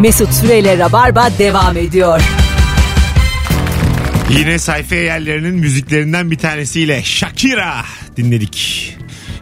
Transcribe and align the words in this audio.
Mesut 0.00 0.32
Süreyle 0.32 0.78
Rabarba 0.78 1.28
devam 1.38 1.76
ediyor. 1.76 2.20
Yine 4.30 4.58
sayfa 4.58 4.94
yerlerinin 4.94 5.54
müziklerinden 5.54 6.30
bir 6.30 6.38
tanesiyle 6.38 7.02
Shakira 7.02 7.84
dinledik. 8.16 8.96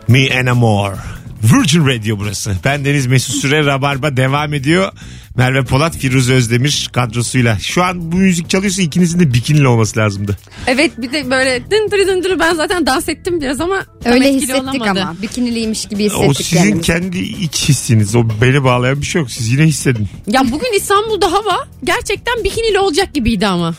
Me 0.09 0.39
and 0.39 0.57
More. 0.57 1.14
Virgin 1.53 1.87
Radio 1.87 2.19
burası. 2.19 2.57
Ben 2.65 2.85
Deniz 2.85 3.07
Mesut 3.07 3.35
Süre 3.37 3.67
Rabarba 3.67 4.17
devam 4.17 4.55
ediyor. 4.55 4.93
Merve 5.37 5.65
Polat, 5.65 5.97
Firuze 5.97 6.33
Özdemir 6.33 6.89
kadrosuyla. 6.93 7.59
Şu 7.59 7.83
an 7.85 8.13
bu 8.13 8.17
müzik 8.17 8.51
çalıyorsa 8.51 8.83
ikinizin 8.83 9.21
de 9.21 9.35
bikinili 9.35 9.69
olması 9.69 9.99
lazımdı. 9.99 10.39
Evet 10.67 10.93
bir 10.99 11.13
de 11.13 11.31
böyle 11.31 11.63
dındırı 11.71 12.07
dındırı 12.09 12.39
ben 12.39 12.55
zaten 12.55 12.87
dans 12.87 13.09
ettim 13.09 13.41
biraz 13.41 13.61
ama 13.61 13.85
tam 14.05 14.13
Öyle 14.13 14.25
etkili 14.29 14.43
hissettik 14.43 14.65
olamadı. 14.83 15.01
ama. 15.03 15.23
Bikiniliymiş 15.23 15.87
gibi 15.87 16.05
hissettik 16.05 16.29
O 16.31 16.35
sizin 16.35 16.57
kendimizi. 16.57 16.83
kendi 16.87 17.19
iç 17.19 17.69
hissiniz. 17.69 18.15
O 18.17 18.25
beni 18.41 18.65
bağlayan 18.65 19.01
bir 19.01 19.07
şey 19.07 19.21
yok. 19.23 19.31
Siz 19.31 19.53
yine 19.53 19.63
hissedin. 19.65 20.09
Ya 20.27 20.43
bugün 20.53 20.77
İstanbul'da 20.77 21.33
hava 21.33 21.69
gerçekten 21.85 22.45
bikinili 22.45 22.79
olacak 22.79 23.15
gibiydi 23.15 23.47
ama. 23.47 23.75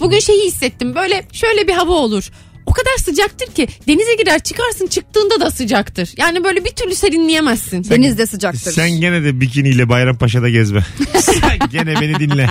Bugün 0.00 0.18
şeyi 0.20 0.46
hissettim 0.46 0.94
böyle 0.94 1.26
şöyle 1.32 1.68
bir 1.68 1.72
hava 1.72 1.92
olur. 1.92 2.30
O 2.68 2.72
kadar 2.72 2.96
sıcaktır 3.04 3.46
ki 3.54 3.68
denize 3.88 4.14
girer 4.14 4.38
çıkarsın 4.38 4.86
çıktığında 4.86 5.40
da 5.40 5.50
sıcaktır. 5.50 6.10
Yani 6.16 6.44
böyle 6.44 6.64
bir 6.64 6.70
türlü 6.70 6.94
serinleyemezsin. 6.94 7.84
Deniz 7.84 8.18
de 8.18 8.26
sıcaktır. 8.26 8.72
Sen 8.72 8.90
gene 8.90 9.24
de 9.24 9.40
bikiniyle 9.40 9.88
Bayrampaşa'da 9.88 10.48
gezme. 10.48 10.84
Sen 11.20 11.58
gene 11.72 12.00
beni 12.00 12.18
dinle. 12.18 12.48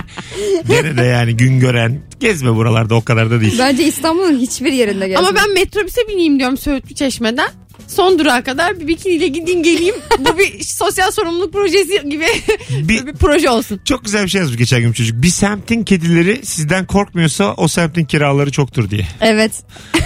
Gene 0.68 0.98
de 0.98 1.04
yani 1.04 1.38
gün 1.38 1.60
gören. 1.60 2.02
Gezme 2.20 2.56
buralarda 2.56 2.96
o 2.96 3.04
kadar 3.04 3.32
da 3.32 3.42
değil. 3.42 3.56
Bence 3.60 3.84
İstanbul'un 3.84 4.40
hiçbir 4.40 4.74
yerinde 4.74 5.08
gezdim. 5.08 5.26
Ama 5.26 5.36
ben 5.36 5.54
metrobüse 5.54 6.02
bineyim 6.10 6.40
diyorum 6.40 6.58
Söğütlü 6.58 6.96
Çeşme'den. 6.96 7.50
Son 7.88 8.20
durağa 8.20 8.44
kadar 8.44 8.80
bir 8.80 8.88
bikiniyle 8.88 9.28
gideyim 9.28 9.64
geleyim. 9.64 9.96
Bu 10.20 10.38
bir 10.38 10.64
sosyal 10.64 11.12
sorumluluk 11.12 11.54
projesi 11.54 12.10
gibi 12.10 12.26
Bir- 12.70 13.08
bir 13.08 13.14
proje 13.14 13.50
olsun. 13.50 13.82
Çok 13.86 14.06
güzel 14.06 14.24
bir 14.24 14.30
şey 14.30 14.42
yazmış 14.42 14.58
geçen 14.58 14.82
gün 14.82 14.92
çocuk. 14.94 15.22
Bir 15.22 15.28
semtin 15.28 15.84
kedileri 15.84 16.46
sizden 16.46 16.86
korkmuyorsa 16.86 17.54
o 17.54 17.68
semtin 17.68 18.06
kiraları 18.06 18.52
çoktur 18.52 18.90
diye. 18.90 19.08
Evet. 19.22 19.52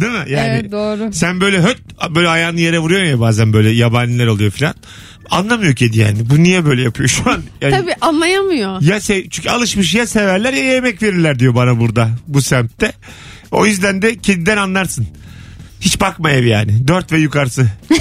Değil 0.00 0.12
mi? 0.12 0.24
Yani 0.28 0.48
Evet 0.60 0.72
doğru. 0.72 1.12
sen 1.12 1.40
böyle 1.40 1.58
höt 1.62 1.78
böyle 2.14 2.28
ayağını 2.28 2.60
yere 2.60 2.78
vuruyorsun 2.78 3.08
ya 3.10 3.20
bazen 3.20 3.52
böyle 3.52 3.70
yabaniler 3.70 4.26
oluyor 4.26 4.50
filan. 4.50 4.74
Anlamıyor 5.30 5.74
kedi 5.74 5.98
yani. 5.98 6.30
Bu 6.30 6.42
niye 6.42 6.64
böyle 6.64 6.82
yapıyor 6.82 7.08
şu 7.08 7.30
an? 7.30 7.42
Yani 7.60 7.70
Tabii 7.76 7.94
anlayamıyor. 8.00 8.82
Ya 8.82 9.00
sev, 9.00 9.22
çünkü 9.30 9.50
alışmış 9.50 9.94
ya 9.94 10.06
severler 10.06 10.52
ya 10.52 10.64
yemek 10.64 11.02
verirler 11.02 11.38
diyor 11.38 11.54
bana 11.54 11.80
burada 11.80 12.10
bu 12.26 12.42
semtte. 12.42 12.92
O 13.50 13.66
yüzden 13.66 14.02
de 14.02 14.16
kediden 14.18 14.56
anlarsın. 14.56 15.06
Hiç 15.84 16.00
bakma 16.00 16.30
ev 16.30 16.44
yani. 16.44 16.88
Dört 16.88 17.12
ve 17.12 17.18
yukarısı. 17.18 17.66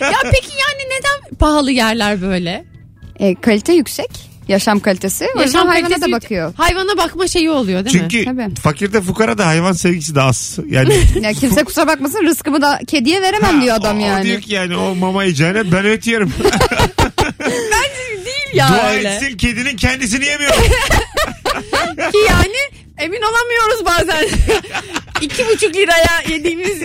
Ya 0.00 0.18
peki 0.22 0.50
yani 0.50 0.82
neden 0.86 1.36
pahalı 1.38 1.70
yerler 1.72 2.22
böyle? 2.22 2.64
E, 3.18 3.34
kalite 3.34 3.72
yüksek. 3.72 4.32
Yaşam 4.48 4.80
kalitesi. 4.80 5.26
O 5.38 5.42
yüzden 5.42 5.66
hayvana 5.66 5.94
kalitesi- 5.94 6.00
da 6.08 6.12
bakıyor. 6.12 6.54
Hayvana 6.56 6.96
bakma 6.96 7.28
şeyi 7.28 7.50
oluyor 7.50 7.84
değil 7.84 7.96
mi? 8.02 8.08
Çünkü 8.10 8.24
Tabii. 8.24 8.54
fakirde 8.54 9.00
fukara 9.00 9.38
da 9.38 9.46
hayvan 9.46 9.72
sevgisi 9.72 10.14
daha 10.14 10.28
az. 10.28 10.58
Yani 10.68 10.94
Ya 11.22 11.32
kimse 11.32 11.64
kusura 11.64 11.86
bakmasın 11.86 12.22
rızkımı 12.26 12.62
da 12.62 12.80
kediye 12.86 13.22
veremem 13.22 13.62
diyor 13.62 13.76
adam 13.76 13.98
o, 13.98 14.06
yani. 14.06 14.20
O 14.20 14.24
diyor 14.24 14.40
ki 14.40 14.54
yani 14.54 14.76
o 14.76 14.94
mama 14.94 15.24
yiyeceğine 15.24 15.72
ben 15.72 15.84
öt 15.86 16.06
yerim. 16.06 16.32
Değil 18.24 18.54
ya 18.54 18.68
Dua 18.68 18.90
öyle. 18.90 19.14
etsin 19.14 19.36
kedinin 19.36 19.76
kendisini 19.76 20.24
yemiyor. 20.26 20.52
Ki 22.12 22.18
yani 22.28 22.56
emin 22.98 23.20
olamıyoruz 23.22 23.84
bazen. 23.86 24.28
İki 25.20 25.46
buçuk 25.48 25.76
liraya 25.76 26.22
yediğimiz 26.28 26.82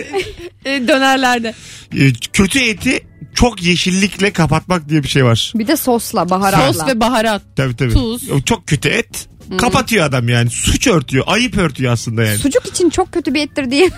e, 0.64 0.88
dönerlerde. 0.88 1.54
Ee, 1.96 2.12
Kötü 2.32 2.58
eti 2.58 3.06
çok 3.34 3.62
yeşillikle 3.62 4.32
kapatmak 4.32 4.88
diye 4.88 5.02
bir 5.02 5.08
şey 5.08 5.24
var. 5.24 5.52
Bir 5.54 5.66
de 5.66 5.76
sosla, 5.76 6.30
baharatla. 6.30 6.72
Sos 6.72 6.86
ve 6.88 7.00
baharat. 7.00 7.42
Tabii 7.56 7.76
tabii. 7.76 7.92
Tuz. 7.92 8.44
Çok 8.44 8.66
kötü 8.66 8.88
et. 8.88 9.28
Kapatıyor 9.58 10.06
adam 10.06 10.28
yani. 10.28 10.50
Suç 10.50 10.86
örtüyor. 10.86 11.24
Ayıp 11.26 11.58
örtüyor 11.58 11.92
aslında 11.92 12.24
yani. 12.24 12.38
Sucuk 12.38 12.66
için 12.66 12.90
çok 12.90 13.12
kötü 13.12 13.34
bir 13.34 13.42
ettir 13.42 13.70
diye. 13.70 13.90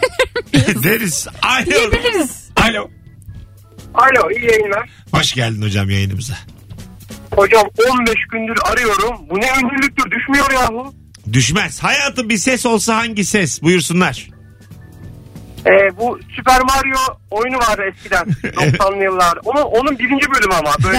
Deriz. 0.84 1.26
Alo. 1.42 1.90
Alo. 2.56 2.90
Alo 3.94 4.30
iyi 4.30 4.44
yayınlar. 4.44 4.90
Hoş 5.12 5.32
geldin 5.32 5.62
hocam 5.62 5.90
yayınımıza. 5.90 6.34
Hocam 7.30 7.62
15 7.90 8.14
gündür 8.32 8.58
arıyorum. 8.72 9.16
Bu 9.30 9.40
ne 9.40 9.46
ünlülüktür 9.62 10.10
düşmüyor 10.10 10.50
yahu. 10.52 10.94
Düşmez. 11.32 11.82
Hayatım 11.82 12.28
bir 12.28 12.36
ses 12.38 12.66
olsa 12.66 12.96
hangi 12.96 13.24
ses? 13.24 13.62
Buyursunlar. 13.62 14.30
Ee, 15.66 15.96
bu 15.98 16.18
Super 16.36 16.60
Mario 16.60 17.18
oyunu 17.30 17.56
vardı 17.56 17.82
eskiden 17.94 18.24
90'lı 18.42 19.04
yıllar. 19.04 19.38
Onun, 19.44 19.62
onun 19.62 19.98
birinci 19.98 20.26
bölümü 20.30 20.54
ama 20.54 20.74
böyle. 20.84 20.98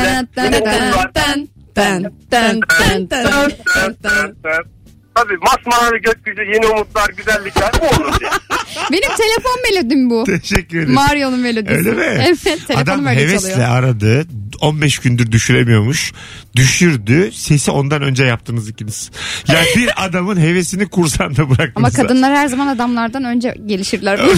Tabii 5.15 5.37
masmavi 5.37 6.01
gökyüzü, 6.01 6.41
yeni 6.53 6.67
umutlar, 6.67 7.09
güzellikler 7.17 7.71
bu 7.81 7.85
olur 7.85 8.19
diye. 8.19 8.29
Benim 8.91 9.09
telefon 9.17 9.57
melodim 9.71 10.09
bu. 10.09 10.23
Teşekkür 10.23 10.77
ederim. 10.77 10.93
Mario'nun 10.93 11.39
melodisi. 11.39 11.73
Öyle 11.73 11.91
mi? 11.91 12.03
Evet 12.27 12.43
telefonum 12.43 12.81
Adam 12.81 13.05
öyle 13.05 13.21
hevesle 13.21 13.49
çalıyor. 13.51 13.69
aradı. 13.69 14.25
15 14.61 14.99
gündür 14.99 15.31
düşüremiyormuş. 15.31 16.13
Düşürdü. 16.55 17.31
Sesi 17.33 17.71
ondan 17.71 18.01
önce 18.01 18.23
yaptınız 18.23 18.69
ikiniz. 18.69 19.11
Yani 19.47 19.67
bir 19.75 19.89
adamın 20.05 20.37
hevesini 20.39 20.87
kursanda 20.87 21.49
bıraktınız. 21.49 21.71
Ama 21.75 21.89
kadınlar 21.91 22.35
her 22.35 22.47
zaman 22.47 22.67
adamlardan 22.67 23.23
önce 23.23 23.55
gelişirler. 23.65 24.19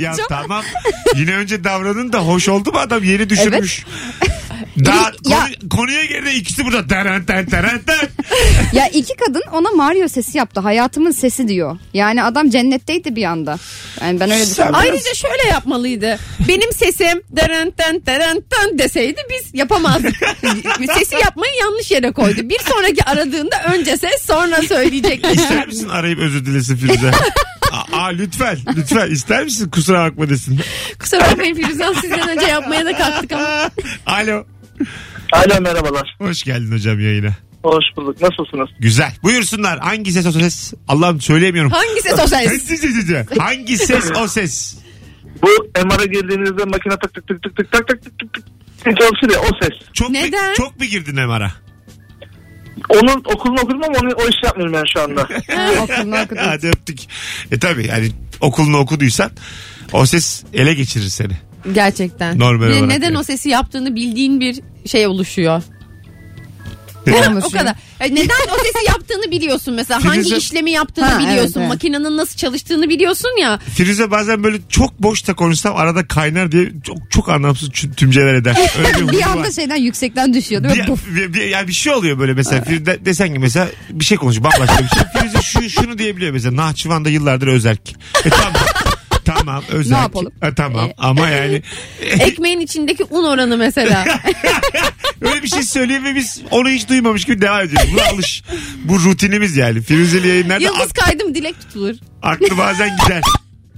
Ya 0.00 0.12
tamam. 0.28 0.64
Yine 1.16 1.36
önce 1.36 1.64
davranın 1.64 2.12
da 2.12 2.18
hoş 2.18 2.48
oldu 2.48 2.72
mu 2.72 2.78
adam 2.78 3.04
yeni 3.04 3.30
düşürmüş. 3.30 3.84
Daha 4.84 5.12
Ya- 5.28 5.40
konu- 5.40 5.68
konuya 5.68 6.04
girdi 6.04 6.30
ikisi 6.30 6.64
burada. 6.64 6.86
Teren 6.86 7.24
ten 7.24 7.46
teren 7.46 7.80
ten. 7.86 8.08
ya 8.72 8.88
iki 8.88 9.16
kadın 9.16 9.42
ona 9.52 9.70
Mario 9.70 10.08
sesi 10.08 10.38
yaptı. 10.38 10.60
Hayatımın 10.60 11.10
sesi 11.10 11.48
diyor. 11.48 11.78
Yani 11.94 12.22
adam 12.22 12.50
cennetteydi 12.50 13.16
bir 13.16 13.24
anda. 13.24 13.58
Yani 14.00 14.20
ben 14.20 14.30
öyle 14.30 14.46
düşünüyorum. 14.46 14.74
Ayrıca 14.78 15.14
şöyle 15.14 15.48
yapmalıydı. 15.50 16.18
Benim 16.48 16.72
sesim 16.72 17.22
deren 17.30 17.70
ten 17.70 18.02
deren 18.06 18.42
ten 18.50 18.78
deseydi 18.78 19.20
biz 19.30 19.54
yapamazdık. 19.54 20.14
Sesi 20.98 21.14
yapmayı 21.14 21.52
yanlış 21.60 21.90
yere 21.90 22.12
koydu. 22.12 22.48
Bir 22.48 22.58
sonraki 22.58 23.04
aradığında 23.04 23.56
önce 23.74 23.96
ses 23.96 24.22
sonra 24.26 24.62
söyleyecek. 24.62 25.26
İster 25.34 25.66
misin 25.66 25.88
arayıp 25.88 26.18
özür 26.18 26.46
dilesin 26.46 26.76
Firuze? 26.76 27.10
Aa, 27.92 28.06
lütfen 28.06 28.58
lütfen 28.76 29.10
ister 29.10 29.44
misin 29.44 29.70
kusura 29.70 30.04
bakma 30.10 30.28
desin. 30.28 30.60
Kusura 30.98 31.20
bakmayın 31.20 31.54
Firuze 31.54 31.84
Hanım, 31.84 32.00
sizden 32.00 32.28
önce 32.28 32.46
yapmaya 32.46 32.86
da 32.86 32.96
kalktık 32.96 33.32
ama. 33.32 33.70
Alo. 34.06 34.44
Alo 35.32 35.60
merhabalar. 35.60 36.16
Hoş 36.18 36.42
geldin 36.42 36.72
hocam 36.72 37.00
yayına. 37.00 37.30
Hoş 37.62 37.84
bulduk. 37.96 38.22
Nasılsınız? 38.22 38.68
Güzel. 38.80 39.12
Buyursunlar. 39.22 39.78
Hangi 39.78 40.12
ses 40.12 40.26
o 40.26 40.32
ses? 40.32 40.72
Allah'ım 40.88 41.20
söyleyemiyorum. 41.20 41.70
Hangi 41.70 42.02
ses 42.02 42.12
o 42.12 42.26
ses? 42.26 42.70
Hangi 43.38 43.78
ses 43.78 44.10
o 44.22 44.28
ses? 44.28 44.78
Bu 45.42 45.48
MR'a 45.84 46.04
girdiğinizde 46.04 46.64
makine 46.64 46.94
tık 47.02 47.14
tık 47.14 47.28
tık 47.28 47.42
tık 47.42 47.56
tık 47.56 47.72
tık 47.72 47.88
tık 47.88 48.02
tık 48.02 48.18
tık 48.18 48.44
tık 48.84 49.00
çalışır 49.00 49.30
ya 49.34 49.40
o 49.40 49.48
ses. 49.62 49.78
Çok 49.92 50.10
Neden? 50.10 50.50
Mi, 50.50 50.56
çok 50.56 50.80
mu 50.80 50.86
girdin 50.86 51.14
MR'a? 51.14 51.52
Onun 52.88 53.22
okulunu 53.24 53.60
okudum 53.60 53.82
ama 53.84 53.98
onu, 53.98 54.08
o 54.14 54.28
işi 54.28 54.44
yapmıyorum 54.44 54.74
ben 54.74 54.84
şu 54.96 55.00
anda. 55.02 55.22
Okulunu 55.82 56.20
okudum. 56.22 56.42
Hadi 56.44 56.68
öptük. 56.68 57.00
E 57.50 57.58
tabi 57.58 57.86
yani 57.86 58.10
okulunu 58.40 58.78
okuduysan 58.78 59.30
o 59.92 60.06
ses 60.06 60.44
ele 60.54 60.74
geçirir 60.74 61.08
seni. 61.08 61.49
Gerçekten. 61.72 62.38
Normal 62.38 62.66
Bir 62.66 62.72
de 62.72 62.76
olarak 62.76 62.88
neden 62.88 63.06
yani. 63.06 63.18
o 63.18 63.22
sesi 63.22 63.48
yaptığını 63.48 63.94
bildiğin 63.94 64.40
bir 64.40 64.60
şey 64.86 65.06
oluşuyor. 65.06 65.62
O 67.44 67.50
kadar. 67.50 67.76
Yani 68.00 68.14
Neden 68.14 68.54
o 68.54 68.56
sesi 68.64 68.86
yaptığını 68.88 69.30
biliyorsun 69.30 69.74
mesela. 69.74 70.04
Hangi 70.04 70.20
Firuze- 70.20 70.36
işlemi 70.36 70.70
yaptığını 70.70 71.04
Ha, 71.06 71.16
evet, 71.20 71.28
biliyorsun. 71.30 71.60
evet. 71.60 71.68
Makinenin 71.68 72.16
nasıl 72.16 72.36
çalıştığını 72.36 72.88
biliyorsun 72.88 73.40
ya. 73.40 73.58
Firuze 73.58 74.10
bazen 74.10 74.44
böyle 74.44 74.58
çok 74.68 74.98
boşta 75.02 75.34
konuşsam 75.34 75.76
arada 75.76 76.06
kaynar 76.08 76.52
diye 76.52 76.72
çok, 76.86 77.10
çok 77.10 77.28
anlamsız 77.28 77.68
çü- 77.68 77.94
tümceler 77.94 78.34
eder. 78.34 78.56
Öyle 78.78 78.94
bir, 78.94 79.00
bir 79.08 79.12
huyu 79.12 79.20
var. 79.26 79.36
anda 79.36 79.52
şeyden 79.52 79.76
yüksekten 79.76 80.34
düşüyor 80.34 80.64
değil 80.64 80.74
mi? 80.76 80.82
Bir, 80.82 80.86
Puf. 80.86 81.16
bir, 81.16 81.34
bir- 81.34 81.46
yani 81.46 81.68
bir 81.68 81.72
şey 81.72 81.92
oluyor 81.92 82.18
böyle 82.18 82.34
mesela 82.34 82.64
Firuze 82.64 83.04
desen 83.04 83.32
ki 83.32 83.38
mesela 83.38 83.68
bir 83.90 84.04
şey 84.04 84.18
konuş 84.18 84.36
bambaşka 84.42 84.78
bir 84.84 84.88
şey. 84.88 85.02
Firuze 85.20 85.42
şu, 85.42 85.70
şunu 85.70 85.98
diyebiliyor 85.98 86.32
mesela 86.32 86.56
Nahçıvan'da 86.56 87.08
yıllardır 87.10 87.46
özerk. 87.46 87.80
E 88.24 88.30
tamam. 88.30 88.52
tamam 89.24 89.64
özerk. 89.68 89.96
Ne 89.96 90.02
yapalım? 90.02 90.32
E, 90.42 90.54
tamam 90.54 90.90
ama 90.98 91.28
yani 91.28 91.62
Ekmeğin 92.00 92.60
içindeki 92.60 93.04
un 93.04 93.24
oranı 93.24 93.56
mesela. 93.56 94.04
öyle 95.20 95.42
bir 95.42 95.48
şey 95.48 95.62
söyleyeyim 95.62 96.04
ve 96.04 96.14
biz 96.14 96.42
onu 96.50 96.68
hiç 96.68 96.88
duymamış 96.88 97.24
gibi 97.24 97.40
devam 97.42 97.60
ediyoruz. 97.60 97.88
Buna 97.94 98.02
alış. 98.14 98.42
Bu 98.84 99.00
rutinimiz 99.00 99.56
yani. 99.56 99.82
Firuzeli 99.82 100.28
yayınlarda 100.28 100.64
Yıldız 100.64 100.80
ak- 100.80 100.94
kaydım 100.94 101.34
dilek 101.34 101.60
tutulur. 101.60 101.94
aklı 102.22 102.58
bazen 102.58 102.96
gider. 103.04 103.22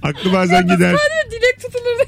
Aklı 0.03 0.33
bazen 0.33 0.63
gider. 0.67 0.95
dilek 1.31 1.61
tutulur. 1.61 1.99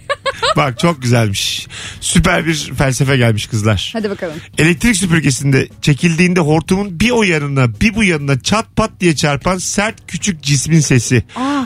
Bak 0.56 0.80
çok 0.80 1.02
güzelmiş. 1.02 1.68
Süper 2.02 2.46
bir 2.46 2.72
felsefe 2.78 3.18
gelmiş 3.18 3.46
kızlar. 3.48 3.90
Hadi 3.94 4.10
bakalım. 4.10 4.34
Elektrik 4.58 4.96
süpürgesinde 4.96 5.68
çekildiğinde 5.82 6.40
hortumun 6.40 7.00
bir 7.00 7.10
o 7.12 7.24
yanına 7.24 7.80
bir 7.82 7.96
bu 7.96 8.04
yanına 8.04 8.40
çat 8.42 8.76
pat 8.76 8.92
diye 9.00 9.16
çarpan 9.16 9.58
sert 9.58 9.96
küçük 10.08 10.42
cismin 10.44 10.80
sesi. 10.80 11.24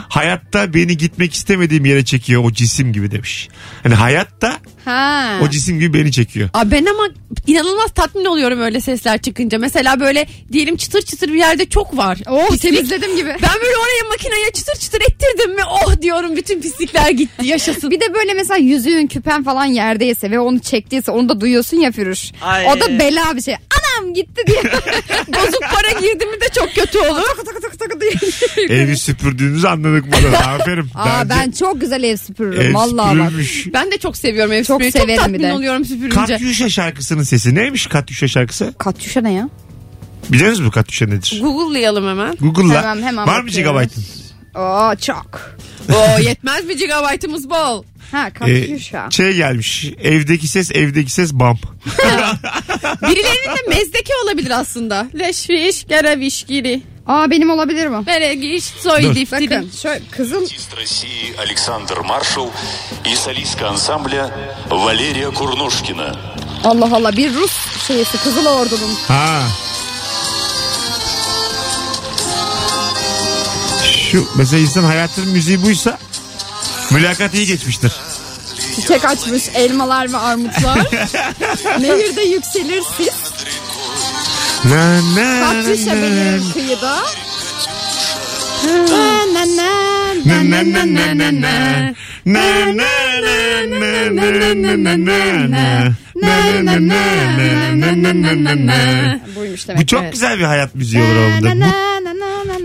Hayatta 0.08 0.74
beni 0.74 0.96
gitmek 0.96 1.34
istemediğim 1.34 1.84
yere 1.84 2.04
çekiyor 2.04 2.44
o 2.44 2.52
cisim 2.52 2.92
gibi 2.92 3.10
demiş. 3.10 3.48
Hani 3.82 3.94
hayatta 3.94 4.58
Ha. 4.84 5.38
o 5.42 5.48
cisim 5.50 5.80
gibi 5.80 5.94
beni 5.98 6.12
çekiyor. 6.12 6.48
Aa, 6.54 6.70
ben 6.70 6.86
ama 6.86 7.08
inanılmaz 7.46 7.90
tatmin 7.94 8.24
oluyorum 8.24 8.60
öyle 8.60 8.80
sesler 8.80 9.22
çıkınca. 9.22 9.58
Mesela 9.58 10.00
böyle 10.00 10.26
diyelim 10.52 10.76
çıtır 10.76 11.02
çıtır 11.02 11.28
bir 11.28 11.38
yerde 11.38 11.68
çok 11.68 11.96
var. 11.96 12.18
Oh 12.26 12.50
Pislik. 12.50 12.62
temizledim 12.62 13.16
gibi. 13.16 13.28
Ben 13.28 13.54
böyle 13.62 13.76
oraya 13.76 14.08
makineye 14.08 14.50
çıtır 14.54 14.74
çıtır 14.80 15.00
ettirdim 15.00 15.54
mi 15.54 15.62
oh 15.64 16.02
diyorum 16.02 16.36
bütün 16.36 16.60
pislikler 16.62 17.10
gitti 17.10 17.46
yaşasın. 17.46 17.90
Bir 17.90 18.00
de 18.00 18.14
böyle 18.14 18.34
mesela 18.34 18.58
yüzüğün 18.86 19.06
küpen 19.06 19.42
falan 19.44 19.64
yerdeyse 19.64 20.30
ve 20.30 20.40
onu 20.40 20.58
çektiyse 20.58 21.10
onu 21.10 21.28
da 21.28 21.40
duyuyorsun 21.40 21.76
ya 21.76 21.92
Firuş. 21.92 22.32
Ay. 22.42 22.66
O 22.66 22.80
da 22.80 22.88
bela 22.98 23.36
bir 23.36 23.42
şey. 23.42 23.54
Anam 23.54 24.14
gitti 24.14 24.42
diye. 24.46 24.62
Bozuk 25.28 25.60
para 25.62 26.00
girdi 26.00 26.26
mi 26.26 26.40
de 26.40 26.48
çok 26.58 26.74
kötü 26.74 26.98
olur. 26.98 27.22
diye. 28.00 28.12
Evi 28.82 28.96
süpürdüğünüzü 28.96 29.66
anladık 29.66 30.04
burada. 30.12 30.38
Aferin. 30.48 30.86
Aa 30.94 31.20
önce 31.20 31.30
ben 31.30 31.50
çok 31.50 31.80
güzel 31.80 32.02
ev 32.02 32.16
süpürürüm 32.16 32.60
ev 32.60 32.74
vallahi 32.74 33.18
bak. 33.18 33.24
süpürülmüş. 33.26 33.66
Ben 33.74 33.90
de 33.90 33.98
çok 33.98 34.16
seviyorum 34.16 34.52
ev 34.52 34.64
Çok 34.64 34.82
süpürmeyi. 34.82 34.92
severim 34.92 35.08
Çok 35.16 35.28
bir 35.28 35.32
tatmin 35.32 35.48
de. 35.48 35.52
oluyorum 35.52 35.84
süpürünce. 35.84 36.16
Katyuşa 36.16 36.68
şarkısının 36.68 37.22
sesi 37.22 37.54
neymiş 37.54 37.86
Katyuşa 37.86 38.28
şarkısı? 38.28 38.74
Katyuşa 38.78 39.20
ne 39.20 39.32
ya? 39.32 39.48
Biliyor 40.30 40.50
musunuz 40.50 40.68
bu 40.68 40.72
Katyuşa 40.72 41.06
nedir? 41.06 41.38
Google'layalım 41.42 42.08
hemen. 42.08 42.34
Google'la. 42.40 42.82
Hemen- 42.82 43.02
hemen 43.06 43.26
Var 43.26 43.40
mı 43.40 43.48
gigabaytın? 43.50 44.04
Oo 44.55 44.95
çok. 44.95 45.55
Oo 45.93 46.19
yetmez 46.21 46.65
mi 46.65 46.77
gigabaytımız 46.77 47.49
bol. 47.49 47.83
Ha 48.11 48.27
Ee, 48.27 48.33
katyuşa. 48.33 49.11
şey 49.11 49.33
gelmiş. 49.33 49.85
Evdeki 50.03 50.47
ses 50.47 50.71
evdeki 50.71 51.11
ses 51.11 51.33
bam. 51.33 51.57
Birilerinin 53.01 53.55
de 53.55 53.69
mezdeki 53.69 54.11
olabilir 54.23 54.51
aslında. 54.51 55.07
Leşviş, 55.19 55.85
geraviş, 55.87 56.43
giri. 56.43 56.81
Aa 57.07 57.31
benim 57.31 57.49
olabilir 57.49 57.87
mi? 57.87 58.05
Beregiş, 58.05 58.63
soy 58.63 59.03
Dur. 59.03 59.15
diftiri. 59.15 59.49
Bakın 59.51 59.69
şöyle 59.81 60.01
kızıl 60.11 60.41
Артист 60.43 60.73
России 60.77 61.35
Александр 61.39 61.97
Маршал 61.97 62.47
и 63.05 63.15
солистка 63.15 63.67
ансамбля 63.67 64.31
Валерия 64.71 65.29
Курнушкина. 65.31 66.15
Allah 66.63 66.95
Allah 66.95 67.17
bir 67.17 67.33
Rus 67.33 67.51
şeysi 67.87 68.17
Kızıl 68.23 68.45
Ordu'nun. 68.45 68.93
Ha. 69.07 69.41
şu 74.12 74.28
mesela 74.36 74.62
insan 74.62 74.84
hayatın 74.84 75.28
müziği 75.28 75.62
buysa 75.62 75.98
mülakat 76.90 77.34
iyi 77.34 77.46
geçmiştir. 77.46 77.92
Çiçek 78.76 79.04
açmış 79.04 79.48
elmalar 79.54 80.12
ve 80.12 80.16
armutlar. 80.16 80.78
Nehirde 81.80 82.22
yükselir 82.22 82.82
sis. 82.96 83.14
Na, 84.64 84.98
na, 84.98 85.40
Tatlı 85.40 85.76
şebelerin 85.78 86.50
kıyıda. 86.52 87.02
Bu 99.76 99.86
çok 99.86 100.12
güzel 100.12 100.38
bir 100.38 100.44
hayat 100.44 100.74
müziği 100.74 101.02
olur 101.02 101.16
onda. 101.38 101.89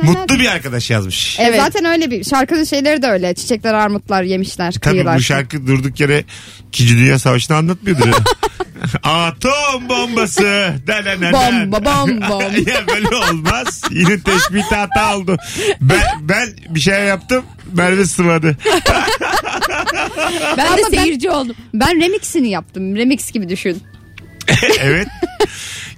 Mutlu 0.03 0.39
bir 0.39 0.45
arkadaş 0.51 0.89
yazmış. 0.89 1.39
Evet. 1.39 1.59
Zaten 1.59 1.85
öyle 1.85 2.11
bir 2.11 2.23
şarkının 2.23 2.63
şeyleri 2.63 3.01
de 3.01 3.07
öyle. 3.07 3.33
Çiçekler 3.33 3.73
armutlar 3.73 4.23
yemişler 4.23 4.71
Tabii 4.73 4.95
kıyılar. 4.95 5.17
bu 5.17 5.21
şarkı 5.21 5.67
durduk 5.67 5.99
yere 5.99 6.23
2. 6.67 6.87
Dünya 6.87 7.19
Savaşı'nı 7.19 7.57
anlatmıyordur. 7.57 8.07
ya. 8.07 8.13
Atom 9.03 9.89
bombası. 9.89 10.73
Da, 10.87 11.05
da, 11.05 11.21
da, 11.21 11.21
da. 11.21 11.31
Bomba 11.33 11.85
bomba. 11.85 12.43
ya 12.71 12.87
böyle 12.87 13.15
olmaz. 13.15 13.81
Yine 13.91 14.19
teşbihte 14.21 14.75
hata 14.75 15.17
oldu. 15.17 15.37
Ben, 15.81 16.01
ben 16.21 16.49
bir 16.69 16.79
şey 16.79 17.03
yaptım. 17.03 17.45
Merve 17.73 18.05
sıvadı. 18.05 18.57
Ben 20.57 20.65
Ama 20.65 20.77
de 20.77 20.81
ben- 20.91 20.97
seyirci 20.97 21.29
oldum. 21.29 21.55
Ben 21.73 22.01
remixini 22.01 22.49
yaptım. 22.49 22.95
Remix 22.95 23.31
gibi 23.31 23.49
düşün. 23.49 23.83
evet. 24.79 25.07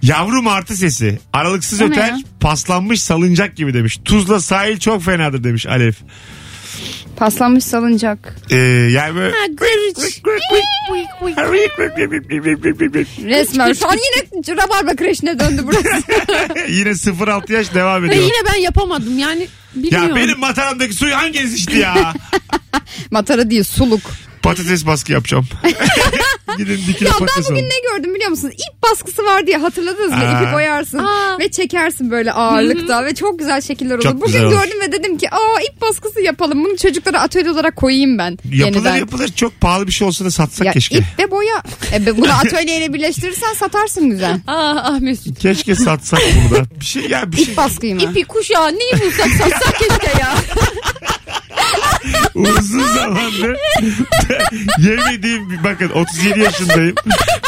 Yavru 0.02 0.42
martı 0.42 0.76
sesi. 0.78 1.20
Aralıksız 1.34 1.82
O 1.82 1.86
öter. 1.86 2.08
ya? 2.08 2.18
Paslanmış 2.40 3.02
salıncak 3.02 3.56
gibi 3.58 3.74
demiş. 3.74 4.00
Tuzla 4.06 4.40
sahil 4.40 4.80
çok 4.80 5.04
fenadır 5.04 5.44
demiş 5.44 5.66
Alev. 5.66 5.94
Paslanmış 7.16 7.64
salıncak. 7.64 8.36
Ee, 8.50 8.56
yani 8.92 9.16
böyle... 9.16 9.34
Resmen. 13.24 13.74
Şu 13.74 13.88
an 13.90 13.94
yine 13.96 14.58
Rabarba 14.58 14.96
kreşine 14.96 15.40
döndü 15.40 15.62
burası. 15.64 16.04
Yine 16.72 16.90
0-6 16.90 17.54
yaş 17.54 17.74
devam 17.74 18.04
Ve 18.04 18.08
ediyor. 18.08 18.24
yine 18.24 18.52
ben 18.54 18.60
yapamadım 18.62 19.20
yani 19.20 19.48
bilmiyorum. 19.76 20.10
Ya 20.10 20.16
benim 20.16 20.40
mataramdaki 20.40 20.94
suyu 20.94 21.16
hanginiz 21.16 21.54
içti 21.54 21.78
ya? 21.78 22.14
Matara 23.12 23.50
değil 23.50 23.64
suluk. 23.64 24.02
Patates 24.48 24.86
baskı 24.86 25.12
yapacağım. 25.12 25.48
Gidin 26.58 26.80
dikine 26.88 27.08
Ya 27.10 27.14
ben 27.14 27.20
patates 27.20 27.50
bugün 27.50 27.56
alın. 27.62 27.70
ne 27.70 27.92
gördüm 27.98 28.16
biliyor 28.16 28.30
musun? 28.30 28.50
İp 28.52 28.84
baskısı 28.84 29.26
var 29.26 29.48
diye 29.48 29.58
hatırladınız 29.58 30.10
mı? 30.10 30.16
Aa. 30.18 30.42
İpi 30.42 30.52
koyarsın 30.52 30.98
Aa. 30.98 31.40
ve 31.40 31.52
çekersin 31.52 32.12
böyle 32.12 32.32
ağırlıkta 32.32 33.06
ve 33.06 33.16
çok 33.16 33.40
güzel 33.40 33.62
şekiller 33.62 33.96
olur. 33.96 34.04
Çok 34.04 34.14
bugün 34.16 34.26
güzel 34.26 34.44
olur. 34.46 34.52
gördüm 34.54 34.82
ve 34.82 34.92
dedim 34.92 35.18
ki 35.18 35.30
aa 35.32 35.62
ip 35.72 35.82
baskısı 35.82 36.22
yapalım. 36.22 36.64
Bunu 36.66 36.78
çocuklara 36.78 37.22
atölye 37.22 37.52
olarak 37.52 37.76
koyayım 37.76 38.18
ben 38.18 38.30
Yapılır 38.32 38.56
yeniden. 38.76 38.96
yapılır. 38.96 39.28
Çok 39.28 39.62
pahalı 39.62 39.88
bir 39.88 39.92
şey 39.92 40.08
olsa 40.08 40.26
da 40.26 40.32
satsak 40.32 40.66
Ya 40.68 40.72
keşke. 40.74 40.98
ip 40.98 41.04
ve 41.20 41.32
boya. 41.32 41.64
E, 41.94 42.06
be- 42.06 42.18
bunu 42.18 42.32
atölyeyle 42.34 42.94
birleştirirsen 42.94 43.54
satarsın 43.54 44.10
güzel. 44.10 44.40
Ah 44.48 44.76
ah 44.84 45.00
Mesut. 45.00 45.40
Keşke 45.40 45.76
satsak 45.76 46.20
bunu 46.36 46.60
da. 46.60 46.66
Bir 46.80 46.86
şey 46.86 47.04
ya 47.08 47.32
bir 47.32 47.38
şey. 47.38 47.46
İp 47.46 47.58
baskıyı 47.58 47.96
mı? 47.96 48.02
İpi 48.02 48.24
kuşağı 48.24 48.72
neyi 48.72 48.92
bulsak 48.94 49.28
satsak 49.30 49.80
keşke 49.80 50.20
ya. 50.20 50.36
Uzun 52.36 52.84
zamandır 52.84 53.58
yemediğim 54.80 55.64
bakın 55.64 55.90
37 55.90 56.40
yaşındayım. 56.40 56.96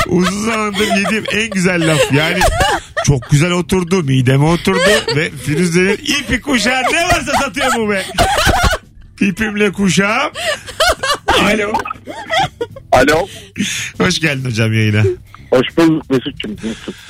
Uzun 0.08 0.46
zamandır 0.46 0.98
yediğim 0.98 1.24
en 1.34 1.50
güzel 1.50 1.92
laf. 1.92 2.14
Yani 2.14 2.40
çok 3.06 3.30
güzel 3.30 3.52
oturdu. 3.52 4.04
Mideme 4.04 4.46
oturdu 4.46 4.80
ve 5.16 5.32
Firuze'nin 5.46 5.98
ipi 5.98 6.42
kuşağı 6.42 6.84
ne 6.94 7.04
varsa 7.04 7.32
satıyor 7.42 7.68
bu 7.78 7.90
be. 7.90 8.06
İpimle 9.22 9.72
kuşağım. 9.72 10.32
Alo. 11.28 11.74
Alo. 12.92 13.28
Hoş 13.98 14.20
geldin 14.20 14.46
hocam 14.50 14.74
yayına. 14.74 15.04
Hoş 15.50 15.78
bulduk 15.78 16.10
Mesut'cum. 16.10 16.56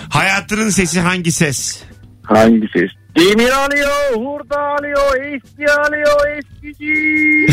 Hayatının 0.09 0.69
sesi 0.69 0.99
hangi 0.99 1.31
ses? 1.31 1.83
Hangi 2.29 2.67
ses? 2.73 2.89
Demir 3.15 3.49
alıyor, 3.51 4.13
hurda 4.15 4.59
alıyor, 4.59 5.15
eski 5.23 5.71
alıyor, 5.71 6.37
eskici. 6.37 7.47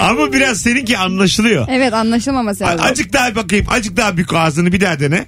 Ama 0.00 0.32
biraz 0.32 0.60
seninki 0.62 0.98
anlaşılıyor. 0.98 1.66
Evet 1.70 1.92
anlaşılmaması 1.94 2.66
A- 2.66 2.68
lazım. 2.68 2.84
Acık 2.86 3.12
daha 3.12 3.34
bakayım. 3.34 3.66
Acık 3.70 3.96
daha 3.96 4.16
büyük 4.16 4.34
ağzını 4.34 4.72
bir 4.72 4.80
daha 4.80 5.00
dene. 5.00 5.26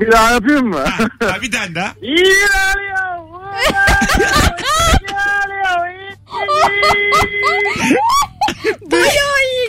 Bir 0.00 0.12
daha 0.12 0.32
yapayım 0.32 0.66
mı? 0.68 0.78
Ha, 0.78 1.08
ha, 1.26 1.36
bir 1.42 1.50
tane 1.50 1.74
daha. 1.74 1.92
Demir 2.02 2.50
alıyor, 2.72 3.18
hurda 3.18 3.80
alıyor, 5.44 5.88
eski 5.88 5.88
alıyor, 5.88 5.88
eskici. 5.88 7.96
Bayağı 8.90 9.38
iyi 9.52 9.66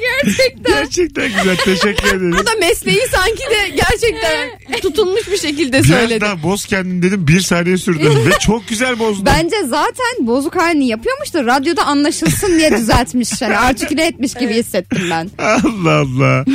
gerçekten. 0.84 1.28
Güzel. 1.28 1.58
Teşekkür 1.58 2.08
ederiz. 2.08 2.36
Bu 2.40 2.46
da 2.46 2.52
mesleği 2.60 3.02
sanki 3.12 3.42
de 3.44 3.70
gerçekten 3.70 4.50
tutulmuş 4.82 5.32
bir 5.32 5.38
şekilde 5.38 5.84
Biraz 5.84 6.00
söyledi. 6.00 6.22
daha 6.22 6.44
boz 6.44 6.66
kendini 6.66 7.02
dedim 7.04 7.28
bir 7.28 7.42
saniye 7.42 7.78
sürdü 7.78 8.10
ve 8.26 8.32
çok 8.40 8.68
güzel 8.68 9.00
bozdun. 9.00 9.26
Bence 9.26 9.56
zaten 9.64 10.28
bozuk 10.28 10.56
halini 10.56 10.88
yapıyormuş 10.88 11.34
da 11.34 11.46
radyoda 11.46 11.84
anlaşılsın 11.86 12.60
diye 12.60 12.72
düzeltmiş. 12.78 13.42
Yani 13.42 13.58
artiküle 13.58 14.06
etmiş 14.06 14.34
gibi 14.34 14.54
hissettim 14.54 15.08
ben. 15.12 15.30
Allah 15.38 15.92
Allah. 16.00 16.46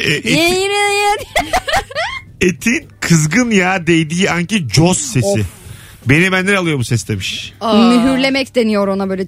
E, 0.00 0.14
eti- 0.16 1.24
etin 2.40 2.88
kızgın 3.00 3.50
yağ 3.50 3.86
değdiği 3.86 4.30
anki 4.30 4.68
cos 4.68 4.98
sesi. 4.98 5.26
Of. 5.26 5.40
Beni 6.06 6.32
benden 6.32 6.54
alıyor 6.54 6.78
bu 6.78 6.84
ses 6.84 7.08
demiş. 7.08 7.52
Mühürlemek 7.62 8.54
deniyor 8.54 8.88
ona 8.88 9.08
böyle 9.08 9.26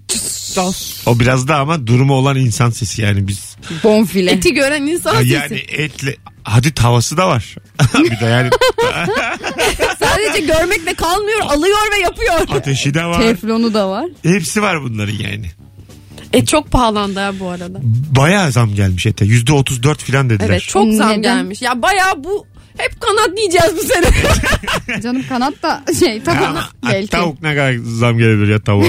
cıs, 0.67 1.07
O 1.09 1.21
biraz 1.21 1.49
da 1.49 1.57
ama 1.57 1.87
durumu 1.87 2.15
olan 2.15 2.37
insan 2.37 2.71
sesi 2.71 3.03
yani 3.03 3.29
biz. 3.29 3.57
bonfile. 3.85 4.31
Eti 4.31 4.55
gören 4.55 4.83
insan 4.87 5.15
sesi. 5.17 5.29
Yani 5.33 5.59
etle 5.69 6.17
hadi 6.43 6.75
tavası 6.75 7.17
da 7.17 7.29
var. 7.29 7.55
bir 7.99 8.21
de 8.21 8.25
yani 8.27 8.51
Sadece 9.99 10.41
görmekle 10.47 10.95
kalmıyor 10.95 11.41
alıyor 11.41 11.79
ve 11.97 12.01
yapıyor. 12.03 12.57
ateşi 12.59 12.95
de 12.95 13.05
var. 13.05 13.21
Teflonu 13.21 13.75
da 13.75 13.89
var. 13.89 14.07
Hepsi 14.23 14.63
var 14.63 14.83
bunların 14.83 15.15
yani. 15.15 15.51
Et 16.33 16.49
çok 16.49 16.71
pahalandı 16.71 17.21
ha 17.21 17.33
bu 17.41 17.49
arada. 17.49 17.79
Bayağı 18.17 18.53
zam 18.53 18.75
gelmiş 18.75 19.07
ete. 19.07 19.25
Yüzde 19.25 19.53
otuz 19.53 19.83
dört 19.83 20.03
filan 20.03 20.31
dediler. 20.31 20.49
Evet 20.51 20.63
çok 20.63 20.93
zam 20.93 21.09
Neden? 21.11 21.23
gelmiş. 21.23 21.63
Ya 21.63 21.83
bayağı 21.83 22.25
bu 22.25 22.47
hep 22.79 23.01
kanat 23.01 23.39
yiyeceğiz 23.39 23.73
bu 23.77 23.83
sene. 23.83 24.07
Canım 25.03 25.25
kanat 25.29 25.63
da 25.63 25.83
şey 26.01 26.23
ama 26.27 26.69
belki. 26.87 27.09
tavuk 27.09 27.43
ne 27.43 27.55
kadar 27.55 27.75
zam 27.99 28.19
gelebilir 28.19 28.49
ya 28.53 28.61
tavuğa. 28.61 28.89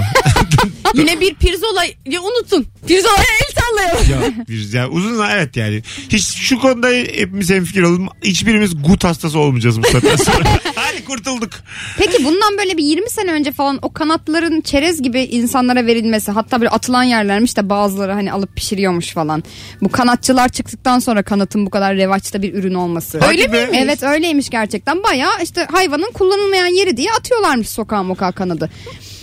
Yine 0.94 1.20
bir 1.20 1.36
pirzolayı 1.36 1.94
unutun. 2.22 2.66
Pirzolaya 2.88 3.18
el 3.42 3.62
sallayalım. 3.62 4.12
Ya, 4.40 4.46
bir- 4.48 4.74
ya 4.74 4.90
uzun 4.90 5.26
evet 5.32 5.58
yani. 5.58 5.84
Hiç 6.10 6.24
şu 6.26 6.60
konuda 6.60 6.88
hepimiz 6.90 7.50
hemfikir 7.50 7.82
olalım. 7.82 8.08
Hiçbirimiz 8.24 8.84
gut 8.84 9.04
hastası 9.04 9.40
olmayacağız 9.40 9.80
bu 9.84 9.88
saatten 9.88 10.16
sonra. 10.26 10.60
Hadi 10.76 11.06
kurtulduk. 11.06 11.50
Peki 11.98 12.26
bundan 12.26 12.58
böyle 12.58 12.78
bir 12.78 12.84
20 12.84 13.10
sene 13.10 13.32
önce 13.32 13.52
falan 13.52 13.80
o 13.82 13.94
kanatların 13.94 14.62
çerez 14.62 15.02
gibi 15.02 15.22
insanlara 15.22 15.86
verilmesi 15.86 16.32
hatta 16.32 16.60
böyle 16.62 16.70
atılan 16.70 17.04
yerlermiş 17.04 17.58
de 17.58 17.70
bazıları 17.70 18.12
hani 18.14 18.32
alıp 18.32 18.56
pişiriyormuş 18.56 19.14
falan. 19.14 19.44
Bu 19.82 19.90
kanatçılar 19.92 20.50
çıktıktan 20.50 21.00
sonra 21.00 21.24
kanatın 21.24 21.66
bu 21.66 21.70
kadar 21.70 21.96
revaçta 21.96 22.42
bir 22.42 22.54
ürün 22.54 22.74
olması. 22.74 23.18
Hadi 23.20 23.30
Öyle 23.30 23.54
be. 23.54 23.62
miymiş? 23.66 23.80
Evet 23.84 24.04
öyleymiş 24.04 24.50
gerçekten. 24.50 25.04
Bayağı 25.04 25.44
işte 25.44 25.68
hayvanın 25.72 26.12
kullanılmayan 26.14 26.68
yeri 26.68 26.98
diye 26.98 27.12
atıyorlarmış 27.12 27.70
sokağa 27.70 28.04
mokağa 28.04 28.32
kanadı. 28.32 28.70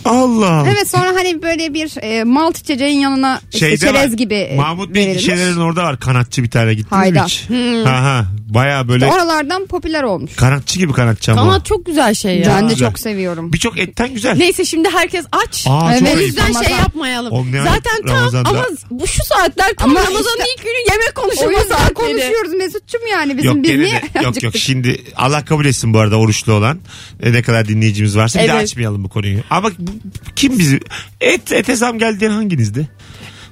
Allah. 0.05 0.63
Evet 0.73 0.89
sonra 0.89 1.07
hani 1.15 1.41
böyle 1.41 1.73
bir 1.73 1.91
e, 2.03 2.23
malt 2.23 2.57
içeceğin 2.57 2.99
yanına 2.99 3.41
işte 3.53 3.59
Şeyde 3.59 3.77
çerez 3.77 4.11
var. 4.11 4.17
gibi 4.17 4.33
e, 4.35 4.55
Mahmut 4.55 4.89
Bey 4.95 5.01
verilmiş. 5.05 5.25
gişelerin 5.25 5.57
orada 5.57 5.83
var. 5.83 5.99
Kanatçı 5.99 6.43
bir 6.43 6.49
tane 6.51 6.73
gittiniz 6.73 6.91
mi 6.91 6.97
Haydar. 6.97 7.25
hiç? 7.27 7.85
Ha 7.87 8.01
ha. 8.03 8.25
Baya 8.49 8.87
böyle 8.87 9.05
Oralardan 9.05 9.65
popüler 9.67 10.03
olmuş. 10.03 10.35
kanatçı 10.35 10.79
gibi 10.79 10.93
kanatçı 10.93 11.31
ama. 11.31 11.41
Kanat 11.41 11.65
çok 11.65 11.85
güzel 11.85 12.13
şey 12.13 12.39
ya. 12.39 12.45
Ben 12.57 12.69
de 12.69 12.73
Güzel. 12.73 12.87
çok 12.89 12.99
seviyorum. 12.99 13.53
Birçok 13.53 13.79
etten 13.79 14.13
güzel. 14.13 14.37
Neyse 14.37 14.65
şimdi 14.65 14.89
herkes 14.89 15.25
aç. 15.31 15.65
Aa, 15.69 15.79
çok 15.79 15.91
Evet. 15.91 16.01
O 16.03 16.17
ayıp. 16.17 16.21
yüzden 16.27 16.43
Ramazan. 16.43 16.63
şey 16.63 16.75
yapmayalım. 16.75 17.31
Oğlum 17.33 17.51
ne 17.51 17.57
Zaten 17.63 18.01
tam 18.07 18.17
Ramazan'da. 18.17 18.49
ama 18.49 18.63
bu 18.91 19.07
şu 19.07 19.23
saatler 19.25 19.73
tam 19.77 19.89
Ama 19.89 19.99
Ramazan'ın 19.99 20.19
işte- 20.39 20.53
ilk 20.57 20.63
günü 20.63 20.91
yemek 20.91 21.19
O 21.19 21.21
konuşulma 21.21 21.51
yüzden 21.51 21.75
saatleri. 21.75 21.93
konuşuyoruz 21.93 22.53
Mesut'cum 22.53 23.01
yani 23.11 23.37
bizim 23.37 23.51
Yok 23.55 23.63
biz 23.63 23.71
gene 23.71 23.81
niye 23.83 23.91
de, 23.91 24.01
yok 24.15 24.23
yok 24.25 24.27
acıktık? 24.37 24.61
şimdi 24.61 25.01
Allah 25.15 25.45
kabul 25.45 25.65
etsin 25.65 25.93
bu 25.93 25.99
arada 25.99 26.15
oruçlu 26.17 26.53
olan 26.53 26.79
E, 27.23 27.33
ne 27.33 27.41
kadar 27.41 27.67
dinleyicimiz 27.67 28.17
varsa 28.17 28.39
bir 28.43 28.47
de 28.47 28.51
Evet. 28.51 28.63
açmayalım 28.63 29.03
bu 29.03 29.09
konuyu. 29.09 29.39
Ama 29.49 29.69
bu- 29.79 29.91
kim 30.35 30.59
bizi 30.59 30.79
et 31.21 31.51
ete 31.51 31.75
zam 31.75 31.99
geldi 31.99 32.19
diyen 32.19 32.31
hanginizdi? 32.31 32.87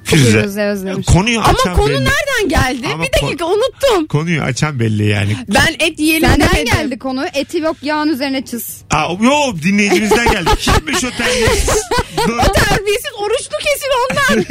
Firuze. 0.04 0.42
Firuze. 0.42 0.94
Konuyu 1.08 1.40
açan 1.42 1.70
Ama 1.70 1.74
konu 1.74 1.90
belli. 1.90 2.00
nereden 2.06 2.50
geldi? 2.50 2.88
Ama 2.94 3.04
bir 3.04 3.10
dakika 3.24 3.46
unuttum. 3.46 4.08
Konuyu 4.08 4.42
açan 4.42 4.80
belli 4.80 5.06
yani. 5.06 5.38
Ben 5.56 5.76
et 5.88 6.00
yiyelim 6.00 6.30
Senden 6.30 6.50
demedim. 6.54 6.66
geldi 6.74 7.00
konu. 7.00 7.26
Eti 7.34 7.58
yok 7.58 7.78
yağın 7.82 8.08
üzerine 8.10 8.46
çiz. 8.46 8.82
Aa, 8.92 9.12
yok 9.22 9.62
dinleyicimizden 9.64 10.32
geldi. 10.32 10.50
Kimmiş 10.60 11.04
o 11.04 11.10
terbiyesiz? 11.10 11.70
Dur. 12.28 12.38
Terbiyesiz 12.54 13.12
oruçlu 13.20 13.58
kesin 13.58 13.90
ondan. 14.10 14.46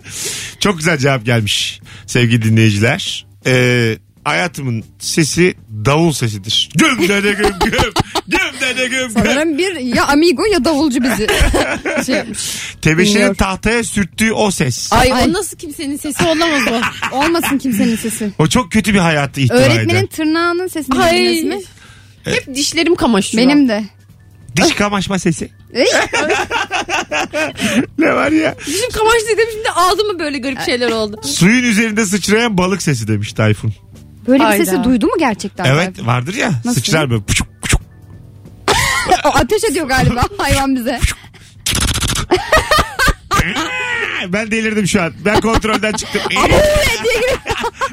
Çok 0.60 0.78
güzel 0.78 0.98
cevap 0.98 1.24
gelmiş 1.24 1.80
sevgili 2.06 2.42
dinleyiciler. 2.42 3.26
Ee, 3.46 3.96
hayatımın 4.28 4.84
sesi 4.98 5.54
davul 5.84 6.12
sesidir. 6.12 6.68
Güm 6.74 7.08
dede 7.08 7.32
güm 7.32 7.50
güm. 7.64 7.72
Güm 8.28 8.60
dede 8.60 8.86
güm 8.88 9.00
güm. 9.00 9.10
Sanırım 9.10 9.58
bir 9.58 9.76
ya 9.76 10.06
amigo 10.06 10.44
ya 10.52 10.64
davulcu 10.64 11.02
bizi 11.02 11.26
şey 12.06 12.14
yapmış. 12.14 12.38
Tebeşirin 12.82 13.14
Dinliyor. 13.14 13.34
tahtaya 13.34 13.84
sürttüğü 13.84 14.32
o 14.32 14.50
ses. 14.50 14.92
Ay, 14.92 15.12
Ay. 15.12 15.24
o 15.24 15.32
nasıl 15.32 15.56
kimsenin 15.56 15.96
sesi 15.96 16.24
olamaz 16.24 16.62
o. 17.12 17.16
Olmasın 17.16 17.58
kimsenin 17.58 17.96
sesi. 17.96 18.30
O 18.38 18.46
çok 18.46 18.72
kötü 18.72 18.94
bir 18.94 18.98
hayatı 18.98 19.40
ihtiva 19.40 19.58
Öğretmenin 19.58 19.88
eden. 19.98 20.06
tırnağının 20.06 20.66
sesini 20.68 20.98
Ay. 21.02 21.14
bildiniz 21.18 21.44
mi? 21.44 21.60
Hep 22.24 22.54
dişlerim 22.54 22.94
kamaşıyor. 22.94 23.44
Benim 23.44 23.68
de. 23.68 23.84
Diş 24.56 24.74
kamaşma 24.74 25.18
sesi. 25.18 25.50
Ey, 25.74 25.86
Ne 27.98 28.14
var 28.14 28.32
ya? 28.32 28.54
Dişim 28.66 28.90
kamaştı 28.90 29.28
dedim 29.32 29.48
şimdi 29.52 29.70
ağzıma 29.70 30.18
böyle 30.18 30.38
garip 30.38 30.60
şeyler 30.60 30.90
oldu. 30.90 31.20
Suyun 31.24 31.62
üzerinde 31.64 32.06
sıçrayan 32.06 32.58
balık 32.58 32.82
sesi 32.82 33.08
demiş 33.08 33.32
Tayfun. 33.32 33.72
Böyle 34.28 34.38
bir 34.40 34.44
Hayda. 34.44 34.64
sesi 34.64 34.84
duydu 34.84 35.06
mu 35.06 35.12
gerçekten? 35.18 35.64
Evet 35.64 36.06
vardır 36.06 36.34
ya. 36.34 36.50
Nasıl? 36.64 36.80
Sıçrar 36.80 37.10
böyle. 37.10 37.22
Puçuk 37.22 37.62
puçuk. 37.62 37.80
O 39.24 39.28
ateş 39.28 39.64
ediyor 39.64 39.86
galiba 39.88 40.22
hayvan 40.38 40.76
bize. 40.76 41.00
Ben 44.28 44.50
delirdim 44.50 44.86
şu 44.88 45.02
an. 45.02 45.12
Ben 45.24 45.40
kontrolden 45.40 45.92
çıktım. 45.92 46.22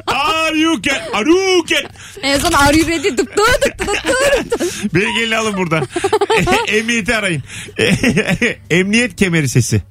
Are 0.08 0.58
you 0.60 0.82
can? 0.82 1.00
Are 1.14 1.30
you 1.30 1.66
can? 1.66 1.84
En 2.22 2.40
son 2.40 2.52
are 2.52 2.78
you 2.78 2.88
ready? 2.88 3.08
Dık 3.10 3.18
dık 3.18 3.38
dık 3.38 3.80
dık 3.80 4.60
dık. 4.60 4.94
Beni 4.96 5.20
gelin 5.20 5.32
alın 5.32 5.58
buradan. 5.58 5.88
Emniyeti 6.68 7.16
arayın. 7.16 7.44
Emniyet 8.70 9.16
kemeri 9.16 9.50
sesi. 9.50 9.82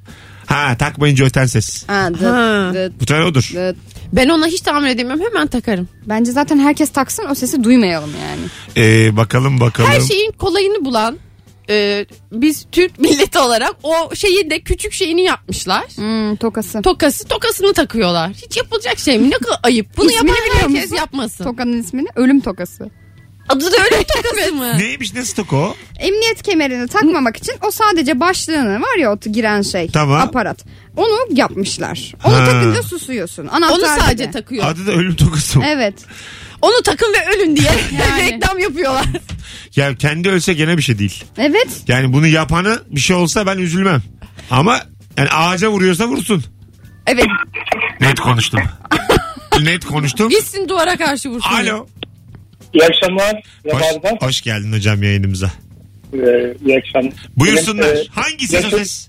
Ha 0.46 0.76
takmayınca 0.78 1.24
öten 1.24 1.46
ses. 1.46 1.84
Ha, 1.88 2.08
dıt, 2.14 2.22
Ha. 2.22 2.70
dıt, 2.74 2.92
Bu 3.00 3.06
tane 3.06 3.24
odur. 3.24 3.50
dıt. 3.54 3.76
Ben 4.12 4.28
ona 4.28 4.46
hiç 4.46 4.60
tahammül 4.60 4.88
edemiyorum 4.88 5.24
hemen 5.24 5.46
takarım. 5.46 5.88
Bence 6.06 6.32
zaten 6.32 6.58
herkes 6.58 6.90
taksın 6.90 7.24
o 7.30 7.34
sesi 7.34 7.64
duymayalım 7.64 8.10
yani. 8.22 8.42
Ee, 8.86 9.16
bakalım 9.16 9.60
bakalım. 9.60 9.90
Her 9.90 10.00
şeyin 10.00 10.32
kolayını 10.32 10.84
bulan 10.84 11.18
e, 11.70 12.06
biz 12.32 12.66
Türk 12.72 12.98
milleti 13.00 13.38
olarak 13.38 13.74
o 13.82 14.14
şeyi 14.14 14.50
de 14.50 14.60
küçük 14.60 14.92
şeyini 14.92 15.22
yapmışlar. 15.22 15.84
Hmm, 15.94 16.36
tokası. 16.36 16.82
Tokası 16.82 17.24
tokasını 17.28 17.72
takıyorlar. 17.72 18.30
Hiç 18.46 18.56
yapılacak 18.56 18.98
şey 18.98 19.18
mi? 19.18 19.30
Ne 19.30 19.38
kadar 19.38 19.58
ayıp. 19.62 19.86
Bunu 19.96 20.10
İsmini 20.10 20.30
yapan 20.30 20.44
biliyor 20.44 20.62
herkes 20.68 20.82
musun? 20.90 20.96
yapmasın. 20.96 21.44
Tokanın 21.44 21.80
ismini 21.82 22.08
ölüm 22.16 22.40
tokası. 22.40 22.90
Adı 23.48 23.72
da 23.72 23.76
öyle 23.84 24.00
bir 24.00 24.04
tokası 24.22 24.52
mı? 24.52 24.78
Neymiş 24.78 25.14
ne 25.14 25.24
stok 25.24 25.52
o? 25.52 25.76
Emniyet 25.98 26.42
kemerini 26.42 26.88
takmamak 26.88 27.36
için 27.36 27.54
o 27.68 27.70
sadece 27.70 28.20
başlığını 28.20 28.80
var 28.80 28.98
ya 28.98 29.12
o 29.12 29.18
giren 29.32 29.62
şey 29.62 29.88
Tamam. 29.88 30.20
aparat. 30.20 30.64
Onu 30.96 31.18
yapmışlar. 31.30 32.12
Onu 32.24 32.34
Ha. 32.34 32.44
takınca 32.44 32.82
susuyorsun. 32.82 33.46
Anahtar 33.46 33.74
Onu 33.76 34.00
sadece 34.00 34.24
gibi. 34.24 34.32
takıyor. 34.32 34.64
Adı 34.66 34.86
da 34.86 34.92
ölüm 34.92 35.16
tokası. 35.16 35.58
mı? 35.58 35.64
Evet. 35.68 35.94
Onu 36.62 36.82
takın 36.84 37.12
ve 37.14 37.36
ölün 37.36 37.56
diye 37.56 37.70
Yani. 37.98 38.32
reklam 38.32 38.58
yapıyorlar. 38.58 39.04
Ya 39.76 39.94
kendi 39.94 40.28
ölse 40.28 40.52
gene 40.54 40.76
bir 40.76 40.82
şey 40.82 40.98
değil. 40.98 41.24
Evet. 41.38 41.68
Yani 41.88 42.12
bunu 42.12 42.26
yapanı 42.26 42.82
bir 42.90 43.00
şey 43.00 43.16
olsa 43.16 43.46
ben 43.46 43.58
üzülmem. 43.58 44.02
Ama 44.50 44.80
yani 45.18 45.28
ağaca 45.30 45.68
vuruyorsa 45.68 46.06
vursun. 46.08 46.44
Evet. 47.06 47.26
Net 48.00 48.20
konuştum. 48.20 48.60
Net 49.62 49.84
konuştum. 49.84 50.28
Gitsin 50.28 50.68
duvara 50.68 50.96
karşı 50.96 51.28
vursun. 51.30 51.50
Alo. 51.54 51.86
İyi 52.74 52.84
akşamlar. 52.84 53.42
Hoş, 53.70 53.82
hoş 54.22 54.42
geldin 54.42 54.72
hocam 54.72 55.02
yayınımıza. 55.02 55.50
Ee, 56.14 56.18
iyi 56.66 56.78
akşamlar. 56.78 57.12
Buyursunlar. 57.36 57.86
Benim, 57.86 57.96
e, 58.02 58.06
Hangi 58.10 58.46
ses 58.48 58.60
o 58.62 58.64
yaşa- 58.64 58.76
ses? 58.78 59.08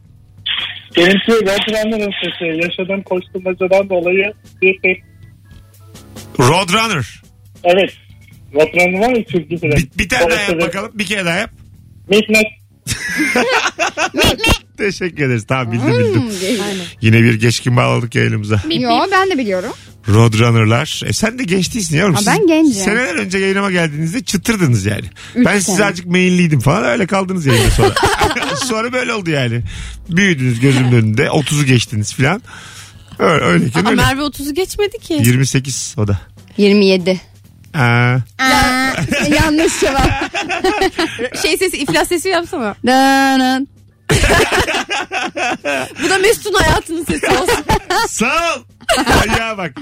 Benimki 0.98 1.32
Rotterdam'ın 1.32 2.12
sesi. 2.24 2.62
Yaşadığım 2.64 3.02
koşturmacadan 3.04 3.90
dolayı 3.90 4.34
bir 4.62 4.80
tek 4.82 5.04
Roadrunner. 6.40 7.22
evet. 7.64 7.94
Rotterdam 8.54 9.02
var 9.02 9.10
ya 9.16 9.26
çizgi 9.26 9.58
film. 9.58 9.72
Bir, 9.72 9.90
bir 9.98 10.10
tane 10.10 10.32
daha 10.32 10.42
yap 10.42 10.62
bakalım. 10.62 10.92
Bir 10.94 11.06
kere 11.06 11.26
daha 11.26 11.38
yap. 11.38 11.50
Mikmek. 12.10 12.46
Teşekkür 14.78 15.26
ederiz. 15.26 15.46
Tamam 15.48 15.72
bildim 15.72 15.88
bildim. 16.00 16.22
Hmm, 16.22 16.42
değil. 16.42 16.62
Yine 17.02 17.24
bir 17.24 17.34
geçkin 17.34 17.78
bağladık 17.78 18.16
yayınımıza. 18.16 18.62
Yo 18.80 18.90
ben 19.12 19.30
de 19.30 19.38
biliyorum. 19.38 19.72
Roadrunner'lar. 20.10 21.02
E 21.06 21.14
sen 21.14 21.40
de 21.40 21.44
genç 21.44 21.74
değilsin 21.74 21.98
yavrum. 21.98 22.18
Siz 22.18 22.28
ben 22.28 22.48
gencim. 22.48 22.74
Seneler 22.84 23.16
önce 23.16 23.38
yayınıma 23.38 23.72
geldiğinizde 23.72 24.24
çıtırdınız 24.24 24.86
yani. 24.86 25.06
Üç 25.36 25.46
ben 25.46 25.52
sene. 25.52 25.62
size 25.62 25.86
azıcık 25.86 26.06
meyilliydim 26.06 26.60
falan 26.60 26.84
öyle 26.84 27.08
kaldınız 27.08 27.46
yayında 27.46 27.72
sonra. 27.72 27.94
sonra 28.66 28.94
böyle 28.94 29.14
oldu 29.14 29.30
yani. 29.30 29.62
Büyüdünüz 30.10 30.60
gözümün 30.60 30.92
önünde. 30.92 31.26
30'u 31.26 31.66
geçtiniz 31.66 32.14
falan. 32.14 32.42
Öyle, 33.20 33.44
öyleyken 33.44 33.80
Ama 33.80 33.90
öyle. 33.90 34.02
Merve 34.02 34.22
30'u 34.22 34.54
geçmedi 34.54 34.98
ki. 35.00 35.14
28 35.14 35.96
o 35.98 36.08
da. 36.08 36.20
27. 36.58 37.22
Aa, 37.74 38.18
Yanlış 39.42 39.80
cevap. 39.80 40.32
Şey 41.42 41.58
sesi 41.58 41.78
iflas 41.78 42.08
sesi 42.08 42.30
yapsana. 42.30 42.76
Danın. 42.86 43.68
Bu 46.04 46.10
da 46.10 46.18
Mesut'un 46.18 46.54
hayatının 46.54 47.06
sesi 47.06 47.28
olsun. 47.28 47.66
sağ 48.10 48.56
ol. 48.56 48.60
Ya 49.40 49.58
bak. 49.58 49.74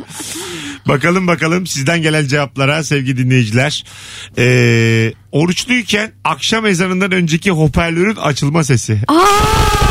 Bakalım 0.87 1.27
bakalım 1.27 1.67
sizden 1.67 2.01
gelen 2.01 2.27
cevaplara 2.27 2.83
sevgili 2.83 3.17
dinleyiciler. 3.17 3.83
Ee, 4.37 5.13
oruçluyken 5.31 6.11
akşam 6.23 6.65
ezanından 6.65 7.11
önceki 7.11 7.51
hoparlörün 7.51 8.15
açılma 8.15 8.63
sesi. 8.63 9.01
Aa! 9.07 9.82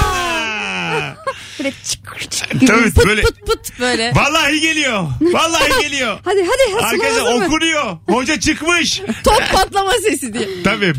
Böyle 1.64 1.74
çıkır 1.84 2.18
çıkır 2.20 2.54
gibi. 2.54 2.66
Tabii 2.66 2.92
Pıt 2.92 3.06
böyle. 3.06 3.22
pıt 3.22 3.46
pıt 3.46 3.80
böyle. 3.80 4.12
Vallahi 4.14 4.60
geliyor. 4.60 5.02
Vallahi 5.20 5.82
geliyor. 5.82 6.18
Hadi 6.24 6.40
hadi 6.40 6.84
Arkadaşlar 6.84 7.34
okunuyor. 7.46 7.96
Hoca 8.08 8.40
çıkmış. 8.40 9.02
Top 9.24 9.42
patlama 9.52 9.92
sesi 9.92 10.34
diye. 10.34 10.48
Tabii. 10.64 10.92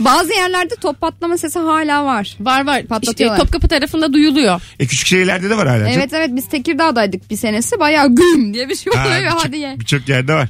Bazı 0.00 0.32
yerlerde 0.32 0.74
top 0.74 1.00
patlama 1.00 1.38
sesi 1.38 1.58
hala 1.58 2.04
var. 2.04 2.36
Var 2.40 2.66
var. 2.66 2.76
İşte 2.76 2.88
Patlatıyorlar. 2.88 3.38
Topkapı 3.38 3.68
tarafında 3.68 4.12
duyuluyor. 4.12 4.60
E 4.80 4.86
küçük 4.86 5.06
şehirlerde 5.06 5.50
de 5.50 5.56
var 5.56 5.68
hala. 5.68 5.88
Evet 5.90 6.12
evet 6.12 6.30
biz 6.32 6.48
Tekirdağ'daydık 6.48 7.30
bir 7.30 7.36
senesi 7.36 7.80
bayağı 7.80 8.14
güm 8.14 8.54
diye 8.54 8.68
bir 8.68 8.76
şey 8.76 8.92
Ha, 8.92 9.06
oluyor. 9.06 9.20
birçok- 9.22 9.44
Hadi 9.44 9.58
ye. 9.58 9.74
Birçok 9.80 10.08
yerde 10.08 10.34
var. 10.34 10.48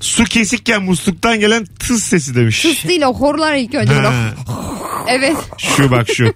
Su 0.00 0.24
kesikken 0.24 0.82
musluktan 0.82 1.40
gelen 1.40 1.64
tıs 1.64 2.02
sesi 2.04 2.34
demiş. 2.34 2.62
Tıs 2.62 2.84
değil 2.88 3.02
o 3.02 3.14
horlar 3.14 3.54
ilk 3.54 3.74
önce. 3.74 3.92
Ha, 3.92 4.12
Evet 5.08 5.36
şu 5.58 5.90
bak 5.90 6.06
şu. 6.14 6.24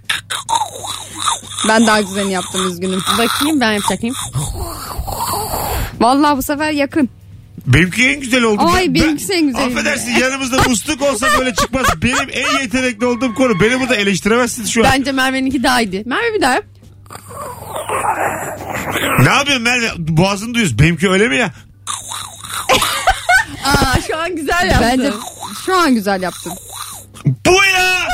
ben 1.68 1.86
daha 1.86 2.00
güzelini 2.00 2.32
yaptım 2.32 2.68
üzgünüm. 2.68 3.00
Bakayım 3.18 3.60
ben 3.60 3.72
yapacak 3.72 4.02
mıyım? 4.02 4.16
Vallahi 6.00 6.36
bu 6.36 6.42
sefer 6.42 6.70
yakın. 6.70 7.08
Benimki 7.66 8.08
en 8.08 8.20
güzel 8.20 8.42
oldu. 8.42 8.62
Ay, 8.74 8.86
Ben- 8.86 8.94
benimkisi 8.94 9.32
en 9.32 9.46
güzeli. 9.46 9.62
Affedersin 9.64 10.10
yanımızda 10.10 10.62
musluk 10.68 11.02
olsa 11.02 11.26
böyle 11.38 11.54
çıkmaz. 11.54 11.86
Benim 12.02 12.28
en 12.32 12.60
yetenekli 12.62 13.06
olduğum 13.06 13.34
konu. 13.34 13.60
Beni 13.60 13.80
burada 13.80 13.96
eleştiremezsiniz 13.96 14.70
şu 14.70 14.86
an. 14.86 14.92
Bence 14.92 15.12
Merve'ninki 15.12 15.62
daha 15.62 15.80
iyiydi. 15.80 16.02
Merve 16.06 16.34
bir 16.34 16.40
daha 16.42 16.54
yap. 16.54 16.64
Ne 19.18 19.28
yapıyorsun 19.30 19.62
Merve? 19.62 19.88
Boğazını 19.98 20.54
duyuyorsun. 20.54 20.78
Benimki 20.78 21.10
öyle 21.10 21.28
mi 21.28 21.36
ya? 21.36 21.52
Aa 23.64 24.00
şu 24.06 24.16
an 24.18 24.36
güzel 24.36 24.66
yaptın. 24.70 24.88
Bence 24.98 25.12
şu 25.66 25.76
an 25.76 25.94
güzel 25.94 26.22
yaptın. 26.22 26.52
Bu 27.46 27.52
ya! 27.54 28.08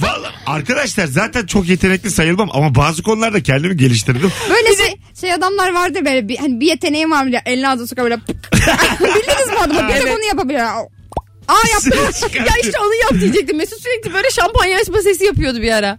Vallahi 0.00 0.34
arkadaşlar 0.46 1.06
zaten 1.06 1.46
çok 1.46 1.68
yetenekli 1.68 2.10
sayılmam 2.10 2.48
ama 2.52 2.74
bazı 2.74 3.02
konularda 3.02 3.42
kendimi 3.42 3.76
geliştirdim. 3.76 4.32
Böyle 4.50 4.76
şey, 4.76 4.96
şey 5.20 5.32
adamlar 5.32 5.72
vardır 5.74 6.04
böyle 6.04 6.28
bir, 6.28 6.36
hani 6.36 6.60
bir 6.60 6.66
yeteneğim 6.66 7.10
var 7.10 7.26
bile 7.26 7.42
elini 7.46 7.68
ağzına 7.68 7.86
soka 7.86 8.02
böyle 8.02 8.16
bildiniz 8.26 9.48
mi 9.52 9.58
adamı 9.60 9.88
bir 9.88 9.94
Evet. 9.94 10.14
onu 10.16 10.24
yapabilir. 10.24 10.60
Aa 10.60 11.80
çıkartıyor. 12.12 12.46
Ya 12.46 12.52
işte 12.62 12.78
onu 12.80 12.94
yap 12.94 13.12
diyecektim. 13.20 13.56
Mesut 13.56 13.82
sürekli 13.82 14.14
böyle 14.14 14.30
şampanya 14.30 14.78
açma 14.78 15.02
sesi 15.02 15.24
yapıyordu 15.24 15.62
bir 15.62 15.72
ara. 15.72 15.98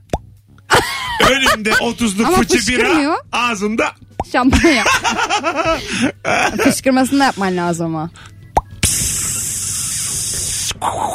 Önümde 1.30 1.70
30'luk 1.70 2.26
Ama 2.26 2.38
fıçı 2.38 2.68
bira 2.68 3.18
ağzında. 3.32 3.92
Şampanya. 4.32 4.84
Fışkırmasını 6.64 7.20
da 7.20 7.24
yapman 7.24 7.58
lazım 7.58 7.86
ama. 7.86 8.12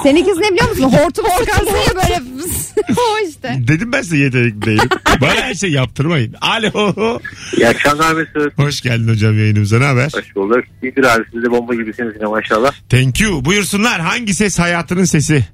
Seninkisi 0.02 0.40
ne 0.40 0.50
biliyor 0.52 0.68
musun? 0.68 0.82
Hortum 0.98 1.24
çıkarsın 1.38 1.66
ya 1.66 1.94
böyle. 1.94 2.20
o 3.00 3.28
işte. 3.28 3.54
Dedim 3.68 3.92
ben 3.92 4.02
size 4.02 4.16
yetenekli 4.16 4.62
değilim. 4.62 4.88
Bana 5.20 5.30
her 5.34 5.54
şey 5.54 5.70
yaptırmayın. 5.70 6.34
Alo. 6.40 7.18
İyi 7.56 7.68
akşamlar 7.68 8.12
Mesut. 8.14 8.58
Hoş 8.58 8.80
geldin 8.80 9.08
hocam 9.08 9.38
yayınımıza 9.38 9.78
ne 9.78 9.84
haber? 9.84 10.10
Hoş 10.14 10.36
bulduk. 10.36 10.64
İyidir 10.82 11.04
abi 11.04 11.24
siz 11.32 11.42
de 11.42 11.50
bomba 11.50 11.74
gibisiniz 11.74 12.14
yine 12.16 12.26
maşallah. 12.26 12.72
Thank 12.88 13.20
you. 13.20 13.44
Buyursunlar. 13.44 14.00
Hangi 14.00 14.34
ses 14.34 14.58
hayatının 14.58 15.04
sesi? 15.04 15.44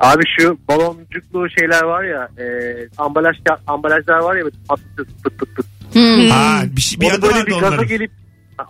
Abi 0.00 0.22
şu 0.40 0.58
baloncuklu 0.68 1.46
şeyler 1.58 1.82
var 1.82 2.04
ya 2.04 2.28
e, 2.38 2.46
ambalaj 2.98 3.36
ambalajlar 3.66 4.18
var 4.18 4.36
ya 4.36 4.44
böyle 4.44 4.56
patlatıyorsun 4.68 5.14
pıt 5.24 5.38
pıt 5.38 5.54
pıt. 5.56 5.66
Ha, 6.30 6.62
bir, 6.76 6.80
şey, 6.80 7.00
bir 7.00 7.06
Onu 7.06 7.12
adı 7.14 7.22
böyle 7.22 7.34
vardı 7.34 7.46
bir 7.46 7.52
gaza 7.52 7.66
onların. 7.68 7.86
gelip 7.88 8.10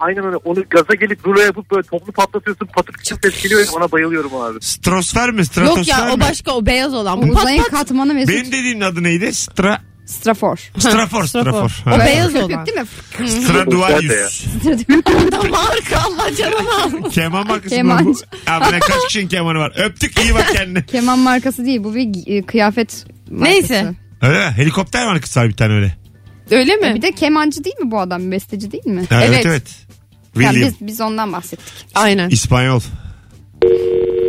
aynen 0.01 0.25
öyle 0.27 0.37
onu 0.37 0.65
gaza 0.71 0.95
gelip 0.95 1.27
rulo 1.27 1.41
yapıp 1.41 1.71
böyle 1.71 1.83
toplu 1.83 2.13
patlatıyorsun 2.13 2.67
patır 2.67 2.93
küçük 2.93 3.19
ses 3.23 3.43
geliyor 3.43 3.67
ona 3.77 3.93
bayılıyorum 3.93 4.35
abi. 4.37 4.59
Strosfer 4.61 5.31
mi? 5.31 5.47
Stratosfer 5.47 5.77
Yok 5.79 5.89
ya 5.89 6.13
o 6.13 6.17
mi? 6.17 6.21
başka 6.23 6.53
o 6.53 6.67
beyaz 6.67 6.95
olan. 6.95 7.19
O 7.19 7.23
Bu 7.23 7.33
pat 7.33 7.43
uzayın 7.43 7.63
pat. 7.63 7.71
katmanı 7.71 8.15
Mesut. 8.15 8.35
Benim 8.35 8.47
dediğimin 8.47 8.81
adı 8.81 9.03
neydi? 9.03 9.35
Stra... 9.35 9.81
Strafor. 10.07 10.57
Strafor. 10.79 11.25
Strafor. 11.25 11.83
O 11.87 11.91
Ha. 11.91 11.99
beyaz 12.07 12.35
olan. 12.35 12.67
değil 12.67 12.79
mi? 12.79 12.87
Stradivarius. 13.31 14.45
Marka 15.51 15.99
Allah 16.07 16.35
canına 16.37 16.83
al. 16.85 17.11
Keman 17.11 17.47
markası 17.47 17.75
mı 17.75 17.77
Kemancı. 17.77 18.05
bu? 18.07 18.51
Abi 18.51 18.65
ne 18.75 18.79
kaç 18.79 19.07
kişinin 19.07 19.29
kemanı 19.29 19.59
var? 19.59 19.73
Öptük 19.85 20.19
iyi 20.21 20.35
bak 20.35 20.53
kendine. 20.57 20.87
Keman 20.87 21.19
markası 21.19 21.65
değil 21.65 21.85
bu 21.85 21.95
bir 21.95 22.37
e, 22.37 22.43
kıyafet 22.47 23.05
markası. 23.31 23.51
Neyse. 23.55 23.95
Öyle 24.23 24.39
mi? 24.49 24.53
Helikopter 24.57 25.07
markası 25.07 25.41
var 25.41 25.49
bir 25.49 25.57
tane 25.57 25.73
öyle. 25.75 25.97
Öyle 26.51 26.77
mi? 26.77 26.93
Bir 26.95 27.03
de 27.03 27.13
kemancı 27.13 27.65
değil 27.65 27.77
mi 27.79 27.91
bu 27.91 28.01
adam? 28.01 28.31
Besteci 28.31 28.73
değil 28.73 28.87
mi? 28.87 29.05
Ha, 29.11 29.25
evet 29.25 29.47
Evet. 29.47 29.47
evet. 29.47 29.77
Yani 30.41 30.61
biz, 30.61 30.75
biz 30.81 31.01
ondan 31.01 31.33
bahsettik. 31.33 31.87
Aynen. 31.95 32.29
İspanyol. 32.31 32.81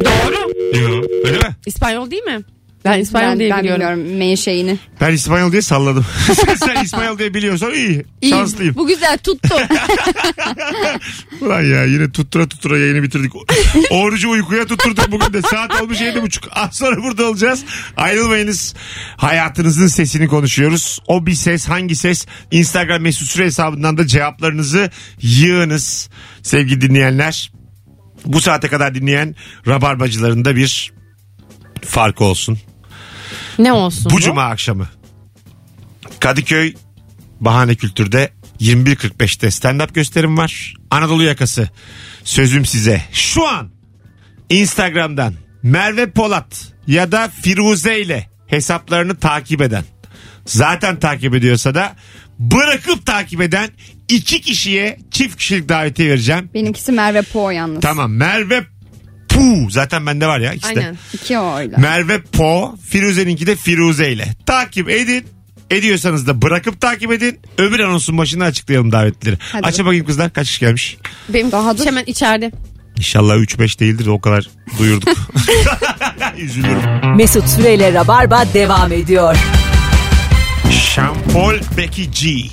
Doğru. 0.06 0.52
Yo, 0.80 1.02
öyle 1.26 1.38
mi? 1.38 1.56
İspanyol 1.66 2.12
değil 2.12 2.24
mi? 2.24 2.42
Ben 2.86 3.00
İspanyol 3.00 3.32
ben, 3.32 3.40
diye 3.40 3.52
ben 3.52 3.60
biliyorum. 3.64 3.82
bilmiyorum 3.82 4.18
menşeini. 4.18 4.78
Ben 5.02 5.14
İspanyol 5.14 5.52
diye 5.52 5.62
salladım. 5.62 6.06
Sen 6.60 6.84
İspanyol 6.84 7.20
diye 7.20 7.34
biliyorsan 7.34 7.74
iyi. 7.74 8.06
İyi, 8.22 8.30
Şanslıyım. 8.30 8.76
Bu 8.76 8.88
güzel 8.88 9.18
tuttu. 9.18 9.56
Ulan 11.42 11.62
ya 11.62 11.86
yine 11.86 12.12
tuttura 12.12 12.50
tuttura 12.50 12.78
yayını 12.78 13.04
bitirdik. 13.04 13.32
Orucu 13.90 14.30
uykuya 14.30 14.66
tutturduk 14.66 15.12
bugün 15.12 15.34
de. 15.34 15.42
Saat 15.42 15.82
olmuş 15.82 16.02
yedi 16.02 16.22
buçuk. 16.22 16.44
Az 16.52 16.76
sonra 16.76 17.04
burada 17.04 17.26
olacağız. 17.26 17.64
Ayrılmayınız. 17.98 18.76
Hayatınızın 19.18 19.88
sesini 19.88 20.28
konuşuyoruz. 20.28 21.00
O 21.08 21.26
bir 21.26 21.36
ses 21.36 21.68
hangi 21.68 21.96
ses? 21.96 22.26
Instagram 22.52 23.02
mesut 23.02 23.28
süre 23.28 23.46
hesabından 23.46 23.98
da 23.98 24.08
cevaplarınızı 24.08 24.90
yığınız. 25.22 26.10
Sevgili 26.44 26.82
dinleyenler. 26.82 27.52
Bu 28.26 28.42
saate 28.42 28.68
kadar 28.68 28.96
dinleyen 28.96 29.36
rabarbacıların 29.68 30.46
da 30.46 30.56
bir 30.56 30.94
farkı 31.86 32.24
olsun. 32.24 32.60
Ne 33.60 33.74
olsun 33.74 34.12
Bu 34.12 34.20
cuma 34.20 34.44
akşamı 34.44 34.88
Kadıköy 36.20 36.74
Bahane 37.40 37.76
Kültür'de 37.76 38.30
21.45'te 38.62 39.48
stand-up 39.48 39.94
gösterim 39.94 40.38
var. 40.38 40.74
Anadolu 40.92 41.24
yakası. 41.24 41.70
Sözüm 42.24 42.66
size. 42.66 43.02
Şu 43.12 43.48
an 43.48 43.72
Instagram'dan 44.50 45.34
Merve 45.64 46.12
Polat 46.12 46.74
ya 46.88 47.12
da 47.12 47.30
Firuze 47.42 48.02
ile 48.02 48.30
hesaplarını 48.48 49.16
takip 49.16 49.62
eden 49.62 49.84
zaten 50.46 51.00
takip 51.00 51.36
ediyorsa 51.36 51.76
da 51.76 51.96
bırakıp 52.40 53.06
takip 53.06 53.42
eden 53.42 53.70
iki 54.10 54.42
kişiye 54.42 55.00
çift 55.12 55.36
kişilik 55.36 55.70
davetiye 55.70 56.10
vereceğim. 56.10 56.50
Benimkisi 56.54 56.92
Merve 56.92 57.22
Po 57.22 57.52
yalnız. 57.52 57.82
Tamam 57.82 58.12
Merve 58.14 58.66
Pu 59.30 59.68
zaten 59.72 60.06
bende 60.06 60.28
var 60.28 60.40
ya 60.40 60.54
ikisi 60.54 60.76
de. 60.76 60.80
Aynen. 60.80 60.98
İki 61.14 61.40
oyla. 61.40 61.78
Merve 61.78 62.22
Po, 62.22 62.76
Firuze'ninki 62.90 63.48
de 63.48 63.56
Firuze 63.56 64.12
ile. 64.12 64.26
Takip 64.46 64.90
edin. 64.90 65.26
Ediyorsanız 65.72 66.28
da 66.28 66.42
bırakıp 66.42 66.82
takip 66.82 67.12
edin. 67.12 67.40
Öbür 67.58 67.80
anonsun 67.80 68.18
başında 68.18 68.46
açıklayalım 68.46 68.92
davetlileri. 68.92 69.38
Hadi 69.52 69.68
Açın 69.68 69.86
bakayım 69.86 70.06
kızlar 70.06 70.34
kaç 70.34 70.48
kişi 70.48 70.60
gelmiş. 70.60 70.98
Benim 71.30 71.52
Daha 71.52 71.78
dur. 71.78 71.86
hemen 71.86 72.04
içeride. 72.08 72.52
İnşallah 72.98 73.36
3-5 73.36 73.80
değildir 73.80 74.06
de 74.06 74.10
o 74.12 74.22
kadar 74.22 74.50
duyurduk. 74.80 75.10
Üzülürüm. 76.38 77.16
Mesut 77.18 77.48
Süreyle 77.50 77.94
Rabarba 77.94 78.46
devam 78.54 78.92
ediyor. 78.92 79.36
Şampol 80.72 81.54
Becky 81.78 82.08
G. 82.08 82.50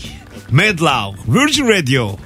Medlaw. 0.51 1.19
Virgin 1.29 1.69
Radio. 1.69 2.17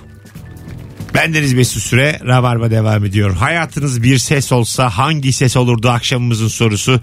Bendeniz 1.15 1.53
Mesut 1.53 1.83
Süre. 1.83 2.21
Rabarba 2.27 2.71
devam 2.71 3.05
ediyor. 3.05 3.37
Hayatınız 3.37 4.03
bir 4.03 4.19
ses 4.19 4.53
olsa 4.53 4.91
hangi 4.91 5.33
ses 5.33 5.57
olurdu 5.57 5.91
akşamımızın 5.91 6.49
sorusu 6.49 7.01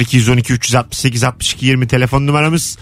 0212 0.00 0.52
368 0.52 1.24
62 1.24 1.66
20 1.66 1.86
telefon 1.86 2.26
numaramız. 2.26 2.78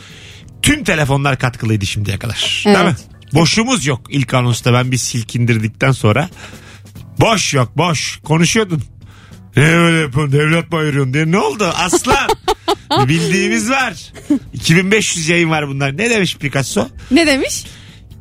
Tüm 0.62 0.85
telefonlar 0.85 1.38
katkılıydı 1.38 1.87
şimdiye 1.87 2.19
kadar. 2.19 2.62
Değil 2.64 2.77
mi? 2.77 2.83
Evet. 2.85 2.97
Boşluğumuz 3.35 3.87
yok 3.87 4.01
ilk 4.11 4.35
anonsta 4.35 4.73
ben 4.73 4.92
bir 4.92 4.97
silkindirdikten 4.97 5.92
sonra. 5.92 6.29
Boş 7.21 7.55
yok 7.55 7.77
boş. 7.77 8.21
Konuşuyordun. 8.25 8.83
Ne 9.57 9.77
öyle 9.77 9.99
yapıyorsun 9.99 10.33
devlet 10.33 10.73
mi 10.73 10.79
ayırıyorsun 10.79 11.14
diye. 11.14 11.31
Ne 11.31 11.38
oldu 11.38 11.73
aslan? 11.77 12.29
Bildiğimiz 13.09 13.71
var. 13.71 14.12
2500 14.53 15.29
yayın 15.29 15.51
var 15.51 15.69
bunlar. 15.69 15.97
Ne 15.97 16.11
demiş 16.11 16.37
Picasso? 16.37 16.88
Ne 17.11 17.27
demiş? 17.27 17.64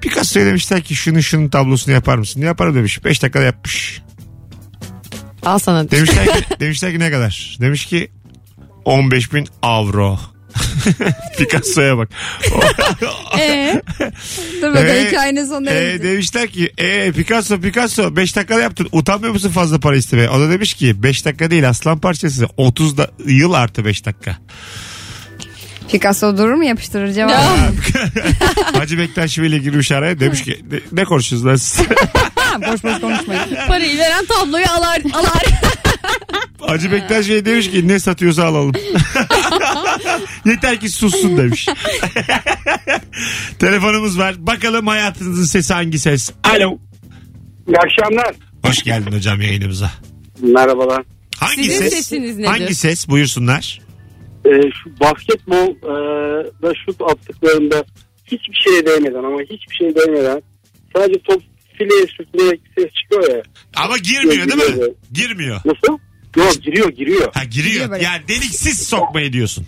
Picasso'ya 0.09 0.45
demişler 0.45 0.81
ki 0.81 0.95
şunun 0.95 1.19
şunun 1.19 1.49
tablosunu 1.49 1.93
yapar 1.93 2.17
mısın? 2.17 2.41
Yaparım 2.41 2.75
demiş. 2.75 3.05
5 3.05 3.21
dakikada 3.23 3.43
yapmış. 3.43 4.01
Al 5.45 5.59
sana. 5.59 5.91
Demişler 5.91 6.25
ki, 6.25 6.45
demişler 6.59 6.91
ki 6.91 6.99
ne 6.99 7.11
kadar? 7.11 7.57
Demiş 7.61 7.85
ki 7.85 8.11
15 8.85 9.33
bin 9.33 9.47
avro. 9.61 10.19
Picasso'ya 11.37 11.97
bak. 11.97 12.09
Ee, 13.39 13.81
Dur 14.61 14.67
bakalım 14.69 14.87
Ee, 14.87 15.07
hikayenin 15.07 15.45
sonunda. 15.45 15.71
e, 15.73 16.03
demişler 16.03 16.47
ki 16.47 16.71
e, 16.77 17.11
Picasso 17.11 17.59
Picasso 17.61 18.15
5 18.15 18.35
dakikada 18.35 18.61
yaptın. 18.61 18.87
Utanmıyor 18.91 19.33
musun 19.33 19.49
fazla 19.49 19.79
para 19.79 19.95
istemeye? 19.95 20.29
O 20.29 20.39
da 20.39 20.49
demiş 20.51 20.73
ki 20.73 21.03
5 21.03 21.25
dakika 21.25 21.51
değil 21.51 21.69
aslan 21.69 21.99
parçası. 21.99 22.47
30 22.57 22.97
da, 22.97 23.11
yıl 23.25 23.53
artı 23.53 23.85
5 23.85 24.05
dakika. 24.05 24.37
Picasso 25.91 26.37
durur 26.37 26.53
mu 26.53 26.63
yapıştırır 26.63 27.11
cevap. 27.13 27.33
Hacı 28.77 28.97
Bektaşi 28.97 29.41
ile 29.45 29.57
girmiş 29.57 29.91
araya 29.91 30.19
demiş 30.19 30.43
ki 30.43 30.65
ne, 30.71 30.79
ne 31.01 31.05
konuşuyorsunuz 31.05 31.51
lan 31.51 31.55
siz? 31.55 31.85
Boş 32.71 32.83
boş 32.83 33.01
konuşmayın. 33.01 33.41
parayı 33.67 33.97
veren 33.97 34.25
tabloyu 34.25 34.65
alar. 34.69 35.01
alar. 35.13 35.43
Hacı 36.69 36.91
Bektaş 36.91 37.29
Bey 37.29 37.45
demiş 37.45 37.71
ki 37.71 37.87
ne 37.87 37.99
satıyorsa 37.99 38.43
alalım. 38.45 38.71
Yeter 40.45 40.79
ki 40.79 40.89
sussun 40.89 41.37
demiş. 41.37 41.67
Telefonumuz 43.59 44.19
var. 44.19 44.35
Bakalım 44.37 44.87
hayatınızın 44.87 45.43
sesi 45.45 45.73
hangi 45.73 45.99
ses? 45.99 46.31
Alo. 46.43 46.77
İyi 47.67 47.77
akşamlar. 47.77 48.35
Hoş 48.65 48.83
geldin 48.83 49.11
hocam 49.11 49.41
yayınımıza. 49.41 49.91
Merhabalar. 50.41 51.03
Hangi 51.37 51.63
Sizin 51.63 51.79
ses? 51.79 51.93
sesiniz 51.93 52.37
nedir? 52.37 52.47
Hangi 52.49 52.75
ses? 52.75 53.07
Buyursunlar. 53.09 53.81
Ee, 54.45 54.61
şu 54.83 54.99
basketbol 54.99 55.69
e, 55.69 55.91
da 56.61 56.73
şut 56.85 57.01
attıklarında 57.01 57.83
hiçbir 58.25 58.55
şeye 58.63 58.85
değmeden 58.85 59.23
ama 59.23 59.41
hiçbir 59.41 59.75
şeye 59.75 59.95
değmeden 59.95 60.41
sadece 60.95 61.19
top 61.19 61.41
fileye 61.77 62.07
sürtünerek 62.17 62.61
ses 62.77 62.87
çıkıyor 62.93 63.35
ya. 63.37 63.43
Ama 63.75 63.97
girmiyor 63.97 64.47
değil 64.47 64.69
mi? 64.69 64.73
Giriyor. 64.73 64.95
Girmiyor. 65.13 65.61
Nasıl? 65.65 65.97
Yok 66.37 66.63
giriyor 66.63 66.89
giriyor. 66.89 67.33
Ha 67.33 67.43
giriyor. 67.43 67.71
Giriyor 67.73 67.91
böyle. 67.91 68.03
Yani 68.03 68.21
deliksiz 68.27 68.87
sokmayı 68.87 69.33
diyorsun. 69.33 69.65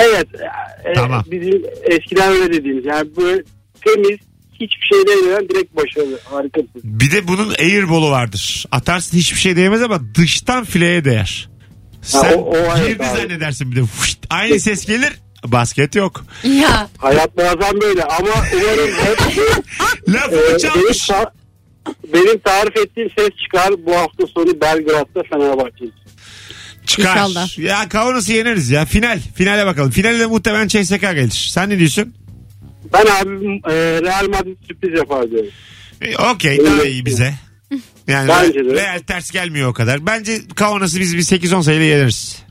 Evet. 0.00 0.26
e, 0.84 0.92
Tamam. 0.92 1.24
Bizim 1.30 1.62
eskiden 1.82 2.32
öyle 2.32 2.52
dediğimiz 2.52 2.84
yani 2.84 3.16
böyle 3.16 3.42
temiz 3.84 4.18
hiçbir 4.52 4.86
şey 4.92 5.06
değmeden 5.06 5.48
direkt 5.48 5.76
başarılı. 5.76 6.18
Harikasın. 6.24 6.70
Bir 6.84 7.10
de 7.12 7.28
bunun 7.28 7.50
airball'u 7.58 8.10
vardır. 8.10 8.66
Atarsın 8.72 9.16
hiçbir 9.18 9.38
şey 9.38 9.56
değmez 9.56 9.82
ama 9.82 10.00
dıştan 10.14 10.64
fileye 10.64 11.04
değer. 11.04 11.49
Sen 12.02 12.32
o- 12.38 12.42
o 12.42 12.76
girdi 12.88 13.04
abi. 13.04 13.18
zannedersin 13.20 13.72
bir 13.72 13.76
de. 13.76 13.84
Fışt, 13.86 14.18
aynı 14.30 14.60
ses 14.60 14.86
gelir. 14.86 15.12
Basket 15.46 15.94
yok. 15.94 16.24
Ya 16.44 16.88
Hayat 16.98 17.36
bazen 17.36 17.80
böyle 17.80 18.04
ama 18.04 18.28
umarım 18.54 18.94
hep 19.04 19.18
Lafımı 20.08 20.36
Ee, 20.40 20.48
benim, 20.48 20.58
çalmış. 20.58 21.06
ta- 21.06 21.32
benim 22.12 22.38
tarif 22.38 22.76
ettiğim 22.76 23.10
ses 23.18 23.28
çıkar 23.44 23.70
bu 23.86 23.96
hafta 23.96 24.26
sonu 24.26 24.60
Belgrad'da 24.60 25.22
Fenerbahçe. 25.30 25.84
Çıkar. 26.86 27.10
İnşallah. 27.16 27.58
Ya 27.58 27.88
Kaunas'ı 27.88 28.32
yeneriz 28.32 28.70
ya. 28.70 28.84
Final. 28.84 29.20
Finale 29.34 29.66
bakalım. 29.66 29.90
Finalde 29.90 30.26
muhtemelen 30.26 30.68
CSK 30.68 31.00
gelir. 31.00 31.48
Sen 31.52 31.70
ne 31.70 31.78
diyorsun? 31.78 32.14
Ben 32.92 33.06
abim 33.06 33.52
e, 33.54 33.72
Real 34.02 34.28
Madrid 34.28 34.56
sürpriz 34.68 34.98
yapar 34.98 35.30
diyorum. 35.30 35.50
E, 36.00 36.16
Okey 36.16 36.66
daha 36.66 36.84
iyi 36.84 37.06
bize. 37.06 37.34
Yani 38.08 38.28
Bence 38.28 38.60
Real, 38.60 38.70
de. 38.70 38.74
Real 38.74 38.98
ters 38.98 39.30
gelmiyor 39.30 39.68
o 39.68 39.72
kadar. 39.72 40.06
Bence 40.06 40.38
Kaunas'ı 40.56 41.00
biz 41.00 41.16
bir 41.16 41.22
8-10 41.22 41.62
sayıyla 41.62 41.86
yeneriz. 41.86 42.42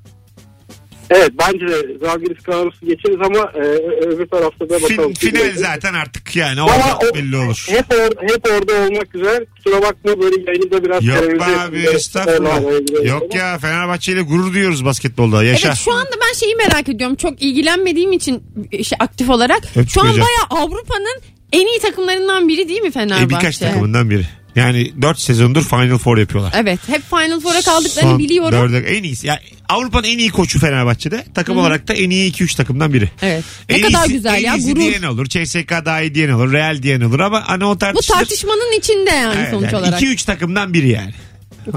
Evet 1.11 1.31
bence 1.39 1.67
de 1.67 1.97
Zalgiris 2.05 2.43
Kaunas'ı 2.43 2.85
geçeriz 2.85 3.17
ama 3.23 3.51
e, 3.55 3.59
öbür 4.05 4.27
tarafta 4.27 4.69
da 4.69 4.77
Fin- 4.77 4.97
bakalım. 4.97 5.13
final 5.13 5.55
zaten 5.55 5.93
artık 5.93 6.35
yani 6.35 6.61
Ama 6.61 6.73
o- 7.11 7.15
belli 7.15 7.37
olur. 7.37 7.65
Hep, 7.69 7.85
or- 7.85 8.33
hep 8.33 8.47
orada 8.47 8.73
olmak 8.73 9.11
güzel. 9.13 9.45
Kusura 9.45 9.81
bakma 9.81 10.21
böyle 10.21 10.51
yayında 10.51 10.83
biraz 10.83 11.05
Yok 11.05 11.39
be 11.39 11.45
abi 11.45 11.77
estağfurullah. 11.95 12.61
evet, 12.61 13.07
Yok 13.07 13.35
ya 13.35 13.57
Fenerbahçe 13.57 14.11
ile 14.11 14.21
gurur 14.21 14.53
duyuyoruz 14.53 14.85
basketbolda. 14.85 15.43
Yaşa. 15.43 15.67
Evet 15.67 15.77
şu 15.77 15.93
anda 15.93 16.11
ben 16.27 16.33
şeyi 16.39 16.55
merak 16.55 16.89
ediyorum. 16.89 17.15
Çok 17.15 17.41
ilgilenmediğim 17.41 18.11
için 18.11 18.43
şey, 18.83 18.95
aktif 18.99 19.29
olarak. 19.29 19.61
Öptük 19.75 19.89
Şu 19.89 20.01
an 20.01 20.07
baya 20.13 20.61
Avrupa'nın 20.63 21.21
en 21.51 21.65
iyi 21.67 21.79
takımlarından 21.79 22.47
biri 22.47 22.67
değil 22.69 22.81
mi 22.81 22.91
Fenerbahçe? 22.91 23.25
E, 23.25 23.29
birkaç 23.29 23.57
takımından 23.57 24.09
biri. 24.09 24.25
Yani 24.55 24.93
4 25.01 25.19
sezondur 25.19 25.63
Final 25.63 25.97
Four 25.97 26.17
yapıyorlar. 26.17 26.53
Evet 26.57 26.79
hep 26.87 27.01
Final 27.09 27.39
Four'a 27.39 27.61
kaldıklarını 27.61 28.09
Son 28.09 28.19
biliyorum. 28.19 28.59
dörde- 28.73 28.87
en 28.97 29.03
iyisi. 29.03 29.27
Yani 29.27 29.39
Avrupa'nın 29.69 30.07
en 30.07 30.17
iyi 30.17 30.29
koçu 30.29 30.59
Fenerbahçe'de. 30.59 31.25
Takım 31.33 31.57
olarak 31.57 31.87
da 31.87 31.93
en 31.93 32.09
iyi 32.09 32.31
2-3 32.33 32.55
takımdan 32.55 32.93
biri. 32.93 33.09
Evet. 33.21 33.43
Ne 33.69 33.75
En 33.75 33.81
kadar 33.81 33.99
iyisi- 34.05 34.13
güzel 34.13 34.33
en 34.35 34.39
ya 34.39 34.55
iyisi 34.55 34.73
gurur. 34.73 34.81
diyen 34.85 35.03
olur. 35.03 35.25
CSK 35.25 35.85
daha 35.85 36.01
iyi 36.01 36.15
diyen 36.15 36.29
olur. 36.29 36.51
Real 36.53 36.83
diyen 36.83 37.01
olur 37.01 37.19
ama 37.19 37.43
hani 37.49 37.65
o 37.65 37.73
Bu 37.75 37.77
tartışılır. 37.77 38.17
tartışmanın 38.17 38.77
içinde 38.79 39.09
yani 39.09 39.35
Evet, 39.39 39.51
sonuç 39.51 39.63
yani 39.73 39.75
olarak. 39.77 40.01
2-3 40.01 40.23
takımdan 40.25 40.73
biri 40.73 40.89
yani. 40.89 41.13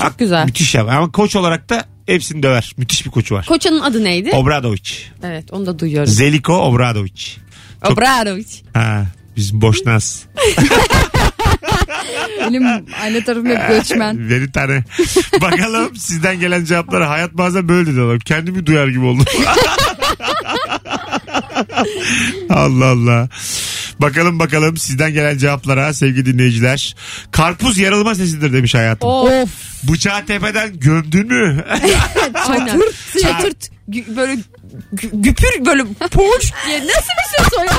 Çok 0.02 0.18
güzel. 0.18 0.44
Müthiş 0.46 0.74
ya. 0.74 0.82
Ama 0.86 1.12
koç 1.12 1.36
olarak 1.36 1.68
da 1.68 1.84
hepsini 2.06 2.42
döver. 2.42 2.72
Müthiş 2.76 3.06
bir 3.06 3.10
koçu 3.10 3.34
var. 3.34 3.46
Koçanın 3.46 3.80
adı 3.80 4.04
neydi? 4.04 4.30
Obradovic. 4.32 4.80
evet 5.22 5.52
onu 5.52 5.66
da 5.66 5.78
duyuyorum. 5.78 6.12
Zeliko 6.12 6.54
Obradovic. 6.54 7.12
Çok- 7.82 7.92
Obradovic. 7.92 8.46
Ha, 8.74 9.06
biz 9.36 9.54
boşnaz. 9.54 10.22
Benim 12.48 12.66
aile 13.02 13.24
tarafım 13.24 13.46
hep 13.46 13.68
göçmen. 13.68 14.30
Beni 14.30 14.52
tane. 14.52 14.84
Bakalım 15.40 15.96
sizden 15.96 16.40
gelen 16.40 16.64
cevaplara 16.64 17.10
hayat 17.10 17.32
bazen 17.32 17.68
böyle 17.68 17.94
diyorlar. 17.94 18.20
Kendimi 18.20 18.66
duyar 18.66 18.88
gibi 18.88 19.04
oldum. 19.04 19.24
Allah 22.50 22.86
Allah. 22.86 23.28
Bakalım 24.00 24.38
bakalım 24.38 24.76
sizden 24.76 25.12
gelen 25.12 25.38
cevaplara 25.38 25.94
sevgili 25.94 26.26
dinleyiciler. 26.26 26.96
Karpuz 27.30 27.78
yarılma 27.78 28.14
sesidir 28.14 28.52
demiş 28.52 28.74
hayatım. 28.74 29.08
Of. 29.08 29.50
Bıçağı 29.82 30.26
tepeden 30.26 30.80
gömdün 30.80 31.26
mü? 31.26 31.64
Aynen. 32.48 32.80
Çatırt. 33.22 33.70
Gü- 33.90 34.16
böyle 34.16 34.32
gü- 34.94 35.10
güpür 35.22 35.64
böyle 35.66 35.84
poğuş 36.10 36.44
diye. 36.66 36.78
Nasıl 36.78 36.90
bir 36.92 37.38
ses 37.38 37.48
o 37.58 37.62
ya? 37.62 37.70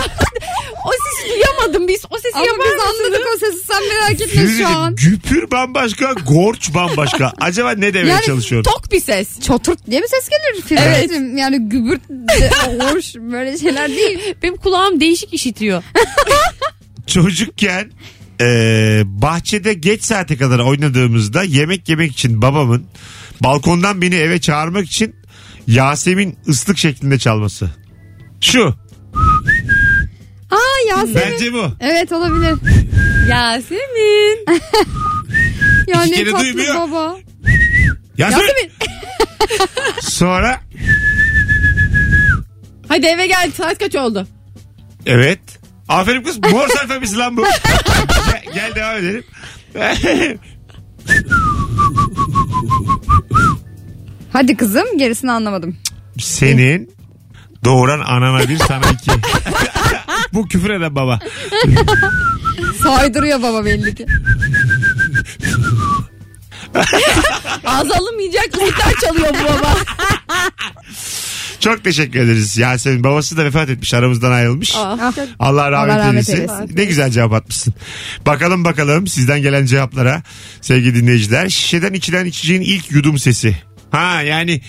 o 0.85 0.89
sesi 0.91 1.33
duyamadım 1.33 1.87
biz. 1.87 2.01
O 2.09 2.15
sesi 2.17 2.35
Ama 2.35 2.45
yapar 2.45 2.59
biz 2.65 2.73
mısınız? 2.73 2.95
anladık 3.05 3.27
o 3.35 3.39
sesi 3.39 3.65
sen 3.65 3.81
merak 3.87 4.21
etme 4.21 4.47
şu 4.57 4.67
an. 4.67 4.95
Güpür 4.95 5.51
bambaşka, 5.51 6.13
gorç 6.27 6.73
bambaşka. 6.73 7.33
Acaba 7.41 7.71
ne 7.71 7.93
demeye 7.93 8.09
Yani 8.09 8.25
çalışıyorum? 8.25 8.71
tok 8.71 8.91
bir 8.91 8.99
ses. 8.99 9.39
Çotırt 9.41 9.79
diye 9.91 10.01
bir 10.01 10.07
ses 10.07 10.29
gelir 10.29 10.61
Firuzeciğim. 10.61 11.37
Yani 11.37 11.69
gübürt 11.69 12.01
de, 12.09 12.49
hoş 12.83 13.15
böyle 13.15 13.57
şeyler 13.57 13.89
değil. 13.89 14.19
Benim 14.43 14.55
kulağım 14.57 14.99
değişik 14.99 15.33
işitiyor. 15.33 15.83
Çocukken 17.07 17.91
e, 18.41 18.45
bahçede 19.05 19.73
geç 19.73 20.03
saate 20.03 20.37
kadar 20.37 20.59
oynadığımızda 20.59 21.43
yemek 21.43 21.89
yemek 21.89 22.11
için 22.11 22.41
babamın 22.41 22.85
balkondan 23.43 24.01
beni 24.01 24.15
eve 24.15 24.41
çağırmak 24.41 24.85
için 24.85 25.15
Yasemin 25.67 26.37
ıslık 26.47 26.77
şeklinde 26.77 27.19
çalması. 27.19 27.69
Şu. 28.41 28.75
Aa 30.51 30.87
Yasemin. 30.89 31.15
Bence 31.15 31.53
bu. 31.53 31.65
Evet 31.79 32.11
olabilir. 32.11 32.53
Yasemin. 33.29 34.45
Ya 35.87 36.03
İki 36.03 36.11
ne 36.11 36.15
kere 36.15 36.31
tatlı 36.31 36.43
duymuyor. 36.43 36.75
baba. 36.75 37.15
Yasemin. 38.17 38.43
Yasemin. 38.47 38.71
Sonra 40.01 40.61
Hadi 42.87 43.05
eve 43.05 43.27
gel. 43.27 43.51
Saat 43.57 43.79
kaç 43.79 43.95
oldu? 43.95 44.27
evet. 45.05 45.39
Aferin 45.89 46.23
kız. 46.23 46.37
Morse 46.51 46.79
alfabesi 46.81 47.17
lan 47.17 47.37
bu. 47.37 47.43
gel, 47.43 48.43
gel 48.53 48.75
devam 48.75 48.95
edelim. 48.97 49.23
Hadi 54.33 54.57
kızım 54.57 54.97
gerisini 54.97 55.31
anlamadım. 55.31 55.77
Senin 56.19 56.91
doğuran 57.63 57.99
anana 57.99 58.49
bir 58.49 58.57
sana 58.57 58.83
iki. 58.93 59.11
bu 60.33 60.47
küfür 60.47 60.69
eden 60.69 60.95
baba. 60.95 61.19
Saydırıyor 62.83 63.41
baba 63.41 63.65
belli 63.65 63.95
ki. 63.95 64.05
Ağız 67.65 67.91
alınmayacak 67.91 68.45
ıslıklar 68.53 68.93
çalıyor 69.01 69.33
bu 69.33 69.43
baba. 69.53 69.75
Çok 71.59 71.83
teşekkür 71.83 72.19
ederiz 72.19 72.57
Yasemin. 72.57 73.03
Babası 73.03 73.37
da 73.37 73.45
vefat 73.45 73.69
etmiş 73.69 73.93
aramızdan 73.93 74.31
ayrılmış. 74.31 74.73
Ah. 74.77 75.13
Allah 75.39 75.71
rahmet, 75.71 75.95
Allah 75.95 75.99
rahmet 76.07 76.29
eylesin. 76.29 76.53
eylesin. 76.53 76.77
Ne 76.77 76.85
güzel 76.85 77.09
cevap 77.11 77.33
atmışsın. 77.33 77.73
Bakalım 78.25 78.65
bakalım 78.65 79.07
sizden 79.07 79.41
gelen 79.41 79.65
cevaplara 79.65 80.23
sevgili 80.61 80.95
dinleyiciler. 80.95 81.49
Şişeden 81.49 81.93
içilen 81.93 82.25
içeceğin 82.25 82.61
ilk 82.61 82.91
yudum 82.91 83.19
sesi. 83.19 83.57
Ha 83.93 84.21
yani 84.21 84.61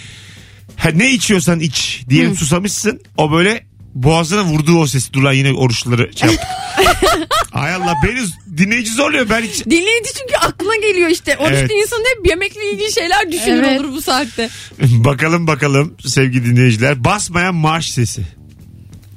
ha, 0.76 0.88
ne 0.88 1.10
içiyorsan 1.10 1.60
iç 1.60 2.02
diyelim 2.08 2.36
susamışsın. 2.36 3.00
O 3.16 3.32
böyle 3.32 3.66
boğazına 3.94 4.44
vurduğu 4.44 4.78
o 4.78 4.86
sesi. 4.86 5.12
Dur 5.12 5.22
lan 5.22 5.32
yine 5.32 5.52
oruçları 5.52 6.10
şey 6.16 6.28
yaptık. 6.28 6.48
Ay 7.52 7.74
Allah 7.74 7.94
beni 8.06 8.20
dinleyici 8.58 8.92
zorluyor. 8.92 9.28
Ben 9.30 9.42
hiç 9.42 9.64
Dinleyici 9.64 10.10
çünkü 10.18 10.36
aklına 10.36 10.76
geliyor 10.76 11.08
işte. 11.08 11.36
Oruçlu 11.36 11.56
Evet. 11.56 11.70
insan 11.70 11.98
hep 11.98 12.26
yemekle 12.26 12.72
ilgili 12.72 12.92
şeyler 12.92 13.32
düşünür 13.32 13.62
Evet. 13.62 13.80
olur 13.80 13.92
bu 13.92 14.02
saatte. 14.02 14.50
bakalım 14.80 15.46
bakalım 15.46 15.96
sevgili 16.06 16.44
dinleyiciler. 16.46 17.04
Basmayan 17.04 17.54
marş 17.54 17.90
sesi. 17.90 18.22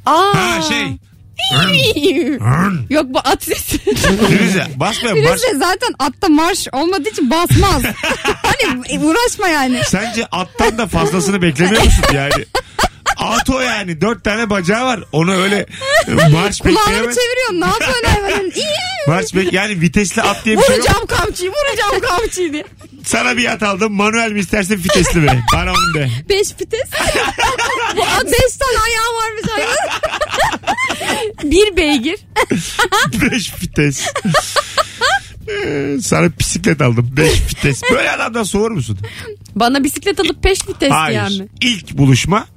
Aa. 0.06 0.34
Ha 0.36 0.62
şey. 0.62 0.84
Yok 2.90 3.06
bu 3.10 3.20
at 3.20 3.44
sesi. 3.44 3.78
Firuze 4.28 4.68
marş. 4.78 4.98
Firuze 4.98 5.54
zaten 5.58 5.94
atta 6.00 6.28
marş 6.30 6.68
olmadığı 6.72 7.10
için 7.10 7.30
basmaz. 7.32 7.82
hani 8.24 9.00
uğraşma 9.00 9.48
yani. 9.48 9.82
Sence 9.88 10.26
attan 10.26 10.78
da 10.78 10.88
fazlasını 10.88 11.42
beklemiyor 11.42 11.84
musun 11.84 12.04
yani? 12.14 12.46
At 13.18 13.50
o 13.50 13.60
yani. 13.62 14.02
Dört 14.02 14.24
tane 14.24 14.50
bacağı 14.50 14.86
var. 14.86 15.00
Onu 15.12 15.34
öyle 15.36 15.66
marş 16.08 16.60
Kulağını 16.60 16.78
bekleyemez. 16.80 17.16
çeviriyor. 17.16 17.52
Ne 17.54 17.66
yapıyor 17.66 17.94
öyle 17.96 18.08
hayvanın? 18.08 18.54
Marş 19.08 19.36
bek 19.36 19.54
yani 19.54 19.82
vitesli 19.82 20.22
at 20.22 20.46
diye 20.46 20.58
bir 20.58 20.62
şey 20.64 20.76
yok. 20.76 20.86
vuracağım 20.86 21.08
kamçıyı 21.08 21.52
vuracağım 21.52 22.00
kamçıyı 22.02 22.54
diye. 22.54 22.66
Sana 23.06 23.38
bir 23.38 23.46
at 23.52 23.64
aldım. 23.64 23.94
Manuel 23.94 24.32
mi 24.32 24.40
istersen 24.40 24.78
vitesli 24.78 25.20
mi? 25.20 25.44
Bana 25.54 25.72
onu 25.72 25.94
de. 25.94 26.10
Beş 26.30 26.48
vites. 26.62 26.90
Bu 27.98 28.04
at 28.04 28.26
beş 28.26 28.56
tane 28.60 28.78
ayağı 28.86 29.14
varmış 29.14 29.44
hayvan. 29.52 29.76
Bir 31.44 31.78
beygir. 31.78 32.20
Beş 33.32 33.54
vites. 33.64 34.08
Ee, 35.66 35.98
Sana 36.02 36.30
bisiklet 36.40 36.82
aldım. 36.82 37.10
Beş 37.18 37.34
vites. 37.50 37.82
Böyle 37.92 38.12
adamdan 38.12 38.44
soğur 38.44 38.72
musun? 38.72 38.98
Bana 39.56 39.84
bisiklet 39.84 40.20
alıp 40.20 40.44
peş 40.44 40.68
vites 40.70 40.92
Hayır. 40.92 41.20
diyen 41.30 41.34
mi? 41.44 41.48
İlk 41.62 41.98
buluşma 41.98 42.48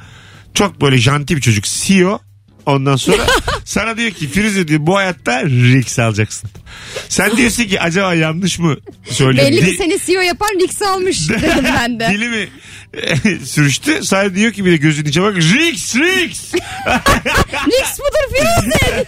çok 0.55 0.81
böyle 0.81 0.99
janti 0.99 1.37
bir 1.37 1.40
çocuk. 1.40 1.64
CEO. 1.64 2.18
Ondan 2.66 2.96
sonra 2.96 3.23
sana 3.64 3.96
diyor 3.96 4.11
ki 4.11 4.29
Firuze 4.29 4.68
diyor 4.68 4.81
bu 4.87 4.96
hayatta 4.96 5.44
risk 5.46 5.99
alacaksın. 5.99 6.51
Sen 7.09 7.37
diyorsun 7.37 7.64
ki 7.64 7.81
acaba 7.81 8.14
yanlış 8.14 8.59
mı 8.59 8.77
söylüyorum? 9.11 9.53
Belli 9.53 9.66
Di- 9.66 9.70
ki 9.70 9.77
seni 9.77 9.99
CEO 10.07 10.20
yapan 10.20 10.49
Rix 10.61 10.83
almış 10.83 11.29
dedim 11.29 11.64
ben 11.64 12.01
de. 12.01 12.09
Dilimi 12.11 12.49
sürüştü. 13.44 14.03
Sonra 14.03 14.35
diyor 14.35 14.53
ki 14.53 14.64
bir 14.64 14.72
de 14.72 14.76
gözünün 14.76 15.09
içine 15.09 15.24
bak 15.24 15.37
Rix 15.37 15.96
Rix. 15.96 16.55
Rix 17.66 17.98
budur 17.98 18.37
Firuze. 18.37 19.05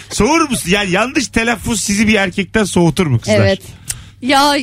Soğur 0.10 0.40
musun? 0.40 0.70
Yani 0.70 0.90
yanlış 0.90 1.28
telaffuz 1.28 1.80
sizi 1.80 2.08
bir 2.08 2.14
erkekten 2.14 2.64
soğutur 2.64 3.06
mu 3.06 3.18
kızlar? 3.20 3.38
Evet. 3.38 3.62
Ya 4.22 4.56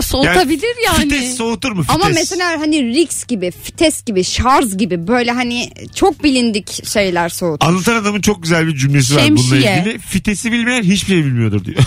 soğutabilir 0.00 0.76
yani. 0.84 1.02
Fites 1.02 1.36
soğutur 1.36 1.72
mu? 1.72 1.82
Fites. 1.82 1.94
Ama 1.94 2.08
mesela 2.14 2.60
hani 2.60 2.84
Rix 2.84 3.26
gibi, 3.26 3.50
Fites 3.62 4.04
gibi, 4.04 4.24
Şarj 4.24 4.76
gibi 4.76 5.08
böyle 5.08 5.32
hani 5.32 5.70
çok 5.94 6.24
bilindik 6.24 6.86
şeyler 6.86 7.28
soğutur. 7.28 7.66
Anlatan 7.66 7.94
adamın 7.94 8.20
çok 8.20 8.42
güzel 8.42 8.66
bir 8.66 8.76
cümlesi 8.76 9.16
var 9.16 9.22
bununla 9.30 9.56
ilgili. 9.56 9.98
Fitesi 9.98 10.52
bilmeyen 10.52 10.82
hiçbir 10.82 11.14
şey 11.14 11.24
bilmiyordur 11.24 11.64
diyor. 11.64 11.82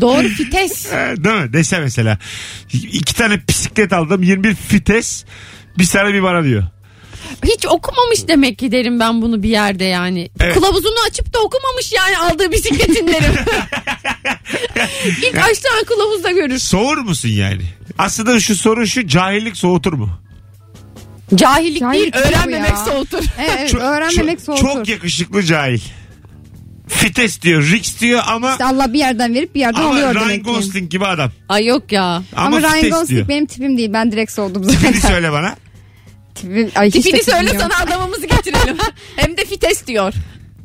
Doğru 0.00 0.28
fites. 0.28 0.90
Değil 0.92 1.36
mi? 1.36 1.52
Dese 1.52 1.80
mesela. 1.80 2.18
iki 2.72 3.14
tane 3.14 3.40
bisiklet 3.48 3.92
aldım 3.92 4.22
21 4.22 4.54
fites 4.54 5.24
bir 5.78 5.84
sana 5.84 6.12
bir 6.14 6.22
bana 6.22 6.44
diyor. 6.44 6.62
Hiç 7.44 7.66
okumamış 7.66 8.28
demek 8.28 8.58
ki 8.58 8.72
derim 8.72 9.00
ben 9.00 9.22
bunu 9.22 9.42
bir 9.42 9.48
yerde 9.48 9.84
yani. 9.84 10.30
Evet. 10.40 10.54
Kılavuzunu 10.54 10.96
açıp 11.08 11.34
da 11.34 11.38
okumamış 11.38 11.92
yani 11.92 12.18
aldığı 12.18 12.52
bisikletin 12.52 13.08
derim. 13.08 13.32
İlk 15.22 15.38
açtığı 15.38 15.84
kılavuzda 15.86 16.30
görür. 16.30 16.58
Soğur 16.58 16.98
musun 16.98 17.28
yani? 17.28 17.62
Aslında 17.98 18.40
şu 18.40 18.56
soru 18.56 18.86
şu 18.86 19.06
cahillik 19.06 19.56
soğutur 19.56 19.92
mu? 19.92 20.10
Cahillik, 21.34 21.80
Cahillik 21.80 22.14
değil 22.14 22.26
öğrenmemek 22.26 22.78
soğutur. 22.78 23.24
Evet, 23.38 23.50
evet, 23.58 23.70
Çok- 23.70 23.80
öğrenmemek 23.80 24.40
soğutur. 24.40 24.62
Çok 24.62 24.88
yakışıklı 24.88 25.42
cahil. 25.42 25.80
Fites 26.88 27.42
diyor, 27.42 27.62
Rix 27.62 28.00
diyor 28.00 28.22
ama 28.26 28.52
İşte 28.52 28.64
Allah 28.64 28.92
bir 28.92 28.98
yerden 28.98 29.34
verip 29.34 29.54
bir 29.54 29.60
yerden 29.60 29.80
ama 29.80 29.90
alıyor 29.90 30.14
Ryan 30.14 30.28
demek 30.28 30.44
ki. 30.44 30.50
Gosling 30.50 30.90
gibi 30.90 31.06
adam. 31.06 31.30
Ay 31.48 31.66
yok 31.66 31.92
ya. 31.92 32.02
Ama, 32.04 32.22
Ama, 32.36 32.60
Ryan 32.60 32.72
fites 32.74 32.90
Gosling 32.90 33.08
diyor. 33.10 33.28
benim 33.28 33.46
tipim 33.46 33.78
değil. 33.78 33.92
Ben 33.92 34.12
direkt 34.12 34.32
soğudum 34.32 34.64
zaten. 34.64 34.78
Tipini 34.80 35.00
söyle 35.00 35.32
bana. 35.32 35.56
Tipim, 36.34 36.70
ay, 36.74 36.86
hiç 36.88 36.94
de 36.94 37.00
Tipini 37.00 37.20
tipim 37.20 37.34
söyle 37.34 37.50
yok. 37.52 37.60
sana 37.62 37.84
adamımızı 37.84 38.26
getirelim. 38.26 38.76
Hem 39.16 39.36
de 39.36 39.44
fites 39.44 39.86
diyor. 39.86 40.14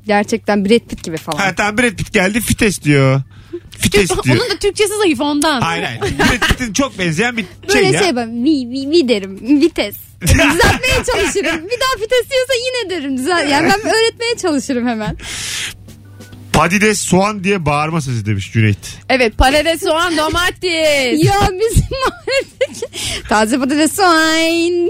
Gerçekten 0.07 0.65
Brad 0.65 0.79
Pitt 0.89 1.03
gibi 1.03 1.17
falan. 1.17 1.37
Ha 1.37 1.55
tamam 1.55 1.77
Brad 1.77 1.91
Pitt 1.95 2.13
geldi 2.13 2.41
fites 2.41 2.81
diyor. 2.83 3.21
Fites 3.69 4.09
diyor. 4.23 4.37
Onun 4.39 4.49
da 4.49 4.59
Türkçesi 4.59 4.97
zayıf 4.97 5.21
ondan. 5.21 5.61
Hayır 5.61 5.83
hayır. 5.83 6.01
Brad 6.01 6.47
Pitt'in 6.47 6.73
çok 6.73 6.99
benzeyen 6.99 7.37
bir 7.37 7.45
şey 7.71 7.83
Böyle 7.83 7.97
ya. 7.97 8.03
şey 8.03 8.15
ben 8.15 8.43
vi, 8.45 8.49
vi, 8.49 8.91
vi 8.91 9.07
derim 9.07 9.61
vites. 9.61 9.95
Düzeltmeye 10.21 11.03
çalışırım. 11.11 11.65
Bir 11.65 11.79
daha 11.79 12.01
vites 12.01 12.29
diyorsa 12.31 12.53
yine 12.65 12.89
derim. 12.89 13.17
Düzel 13.17 13.49
yani 13.49 13.69
ben 13.69 13.79
öğretmeye 13.93 14.35
çalışırım 14.41 14.87
hemen. 14.87 15.17
Patates 16.53 16.99
soğan 16.99 17.43
diye 17.43 17.65
bağırma 17.65 18.01
sesi 18.01 18.25
demiş 18.25 18.51
Cüneyt. 18.53 18.77
Evet 19.09 19.37
patates, 19.37 19.81
soğan, 19.83 20.17
domates. 20.17 21.23
ya 21.25 21.49
bizim 21.51 21.85
mahalledeki 22.05 22.85
taze 23.29 23.57
patates 23.59 23.95
soğan. 23.95 24.89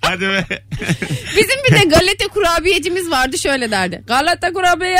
Hadi 0.00 0.20
be. 0.28 0.44
Bizim 1.36 1.56
bir 1.70 1.74
de 1.80 1.84
galeta 1.84 2.28
kurabiyecimiz 2.28 3.10
vardı 3.10 3.38
şöyle 3.38 3.70
derdi. 3.70 4.02
Galata 4.06 4.52
kurabiye. 4.52 4.98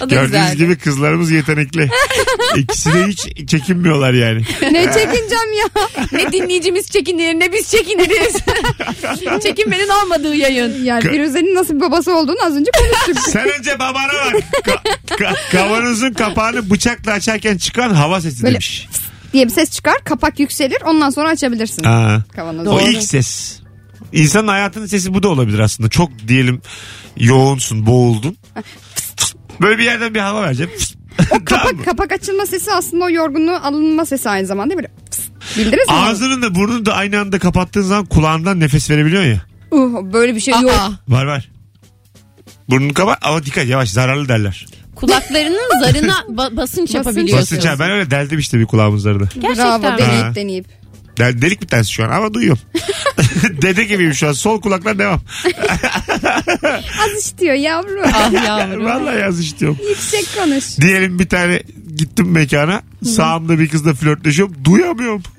O 0.00 0.10
da 0.10 0.14
Gördüğünüz 0.14 0.30
güzeldi. 0.30 0.56
gibi 0.56 0.78
kızlarımız 0.78 1.30
yetenekli. 1.30 1.90
İkisi 2.56 2.92
de 2.94 3.06
hiç 3.06 3.50
çekinmiyorlar 3.50 4.12
yani. 4.12 4.42
ne 4.62 4.84
çekineceğim 4.84 5.52
ya. 5.58 5.66
Ne 6.12 6.32
dinleyicimiz 6.32 6.90
çekinir 6.90 7.34
ne 7.34 7.52
biz 7.52 7.70
çekiniriz. 7.70 8.36
Çekinmenin 9.42 9.88
olmadığı 9.88 10.34
yayın. 10.34 10.84
Yani 10.84 11.02
Firuze'nin 11.02 11.54
nasıl 11.54 11.74
bir 11.74 11.80
babası 11.80 12.16
olduğunu 12.16 12.38
az 12.46 12.56
önce 12.56 12.70
konuştuk. 12.78 13.24
Sen 13.32 13.48
önce 13.58 13.78
babana 13.78 14.12
bak. 14.12 14.42
Ka- 14.66 14.82
ka- 15.08 15.50
kavanozun 15.52 16.12
kapağını 16.12 16.70
bıçakla 16.70 17.12
açarken 17.12 17.58
çıkan 17.58 17.90
hava 17.94 18.20
sesi 18.20 18.42
Böyle 18.42 18.54
demiş. 18.54 18.88
diye 19.32 19.44
bir 19.46 19.50
ses 19.52 19.70
çıkar. 19.70 19.96
Kapak 20.04 20.40
yükselir. 20.40 20.78
Ondan 20.84 21.10
sonra 21.10 21.28
açabilirsin. 21.28 21.84
Aa. 21.84 22.22
Kavanozu. 22.36 22.70
O 22.70 22.80
ilk 22.80 23.02
ses. 23.02 23.58
İnsanın 24.12 24.48
hayatının 24.48 24.86
sesi 24.86 25.14
bu 25.14 25.22
da 25.22 25.28
olabilir 25.28 25.58
aslında. 25.58 25.88
Çok 25.88 26.10
diyelim 26.28 26.62
yoğunsun, 27.16 27.86
boğuldun. 27.86 28.36
Böyle 29.60 29.78
bir 29.78 29.84
yerden 29.84 30.14
bir 30.14 30.20
hava 30.20 30.42
verecek. 30.42 30.68
Mı? 31.32 31.44
Kapak, 31.44 31.84
kapak 31.84 32.12
açılma 32.12 32.46
sesi 32.46 32.72
aslında 32.72 33.04
o 33.04 33.10
yorgunluğu 33.10 33.56
alınma 33.56 34.04
sesi 34.06 34.30
aynı 34.30 34.46
zamanda. 34.46 34.76
Böyle. 34.76 34.88
Bildiniz 35.56 35.88
mi? 35.88 35.94
Ağzının 35.94 36.42
da 36.42 36.54
burnunu 36.54 36.86
da 36.86 36.94
aynı 36.94 37.20
anda 37.20 37.38
kapattığın 37.38 37.82
zaman 37.82 38.04
kulağından 38.06 38.60
nefes 38.60 38.90
verebiliyorsun 38.90 39.30
ya. 39.30 39.40
Uh, 39.70 40.12
böyle 40.12 40.34
bir 40.34 40.40
şey 40.40 40.54
yok. 40.60 40.92
Var 41.08 41.24
var. 41.24 41.50
Burnunu 42.70 42.94
kapat 42.94 43.18
ama 43.22 43.44
dikkat 43.44 43.66
yavaş 43.66 43.90
zararlı 43.90 44.28
derler. 44.28 44.66
kulaklarının 44.94 45.80
zarına 45.80 46.12
ba- 46.12 46.56
basınç 46.56 46.94
yapabiliyorsun. 46.94 47.38
Basınç 47.38 47.64
ha, 47.64 47.78
ben 47.78 47.90
öyle 47.90 48.10
deldim 48.10 48.38
işte 48.38 48.58
bir 48.58 48.66
kulağımızlarını. 48.66 49.28
Gerçekten 49.34 49.82
Bravo 49.82 49.92
mi? 49.92 49.98
deneyip 49.98 50.34
deneyip. 50.34 50.66
Del, 51.18 51.42
delik 51.42 51.62
bir 51.62 51.68
tanesi 51.68 51.92
şu 51.92 52.04
an 52.04 52.10
ama 52.10 52.34
duyuyorum. 52.34 52.62
Dede 53.62 53.84
gibiyim 53.84 54.14
şu 54.14 54.28
an. 54.28 54.32
Sol 54.32 54.60
kulaklar 54.60 54.98
devam. 54.98 55.20
Az 57.04 57.24
işitiyor 57.24 57.54
yavrum. 57.54 58.02
Ah 58.04 58.32
yavrum. 58.32 58.84
Vallahi 58.84 59.18
yaz 59.18 59.40
istiyorum. 59.40 59.78
Yüksek 59.88 60.28
konuş. 60.38 60.78
Diyelim 60.80 61.18
bir 61.18 61.28
tane 61.28 61.62
gittim 61.96 62.30
mekana. 62.30 62.82
Sağımda 63.04 63.58
bir 63.58 63.68
kızla 63.68 63.94
flörtleşiyorum. 63.94 64.54
Duyamıyorum. 64.64 65.22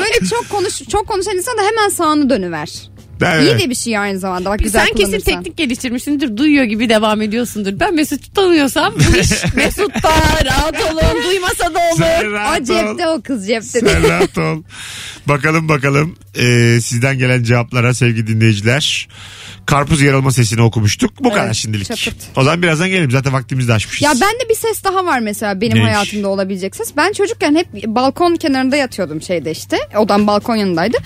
Böyle 0.00 0.26
çok 0.30 0.48
konuş 0.48 0.82
çok 0.88 1.06
konuşan 1.06 1.36
insan 1.36 1.58
da 1.58 1.62
hemen 1.62 1.88
sağını 1.88 2.30
dönüver. 2.30 2.90
Evet. 3.22 3.42
İyi 3.42 3.64
de 3.64 3.70
bir 3.70 3.74
şey 3.74 3.98
aynı 3.98 4.18
zamanda. 4.18 4.50
Bak 4.50 4.58
güzel 4.58 4.86
Sen 4.86 4.94
kesin 4.94 5.20
teknik 5.20 5.56
geliştirmişsindir. 5.56 6.36
Duyuyor 6.36 6.64
gibi 6.64 6.88
devam 6.88 7.22
ediyorsundur. 7.22 7.80
Ben 7.80 7.94
Mesut 7.94 8.34
tanıyorsam 8.34 8.94
bu 8.94 9.16
iş 9.16 9.30
Mesut'ta 9.54 10.10
rahat 10.44 10.74
olun. 10.92 11.24
Duymasa 11.24 11.74
da 11.74 11.78
olur. 11.78 12.28
O 12.28 12.32
rahat 12.32 12.60
ol. 12.60 12.64
cepte 12.64 13.08
o 13.08 13.22
kız 13.22 13.46
cepte. 13.46 13.80
Sen 13.80 14.08
rahat 14.08 14.38
ol. 14.38 14.62
Bakalım 15.26 15.68
bakalım 15.68 16.16
ee, 16.34 16.78
sizden 16.82 17.18
gelen 17.18 17.42
cevaplara 17.42 17.94
sevgili 17.94 18.26
dinleyiciler. 18.26 19.08
Karpuz 19.66 20.02
yarılma 20.02 20.32
sesini 20.32 20.62
okumuştuk. 20.62 21.24
Bu 21.24 21.30
kadar 21.30 21.54
şimdilik. 21.54 21.86
çatırt. 21.86 22.16
O 22.36 22.42
zaman 22.42 22.62
birazdan 22.62 22.88
gelelim. 22.88 23.10
Zaten 23.10 23.32
vaktimizi 23.32 23.68
de 23.68 23.72
aşmışız. 23.72 24.02
Ya 24.02 24.10
bende 24.10 24.48
bir 24.50 24.54
ses 24.54 24.84
daha 24.84 25.04
var 25.04 25.20
mesela 25.20 25.60
benim 25.60 25.74
Neymiş? 25.74 25.92
hayatımda 25.94 26.28
olabilecek 26.28 26.76
ses. 26.76 26.92
Ben 26.96 27.12
çocukken 27.12 27.54
hep 27.54 27.86
balkon 27.86 28.36
kenarında 28.36 28.76
yatıyordum 28.76 29.22
şeyde 29.22 29.50
işte. 29.50 29.78
Odam 29.96 30.26
balkon 30.26 30.56
yanındaydı 30.56 30.96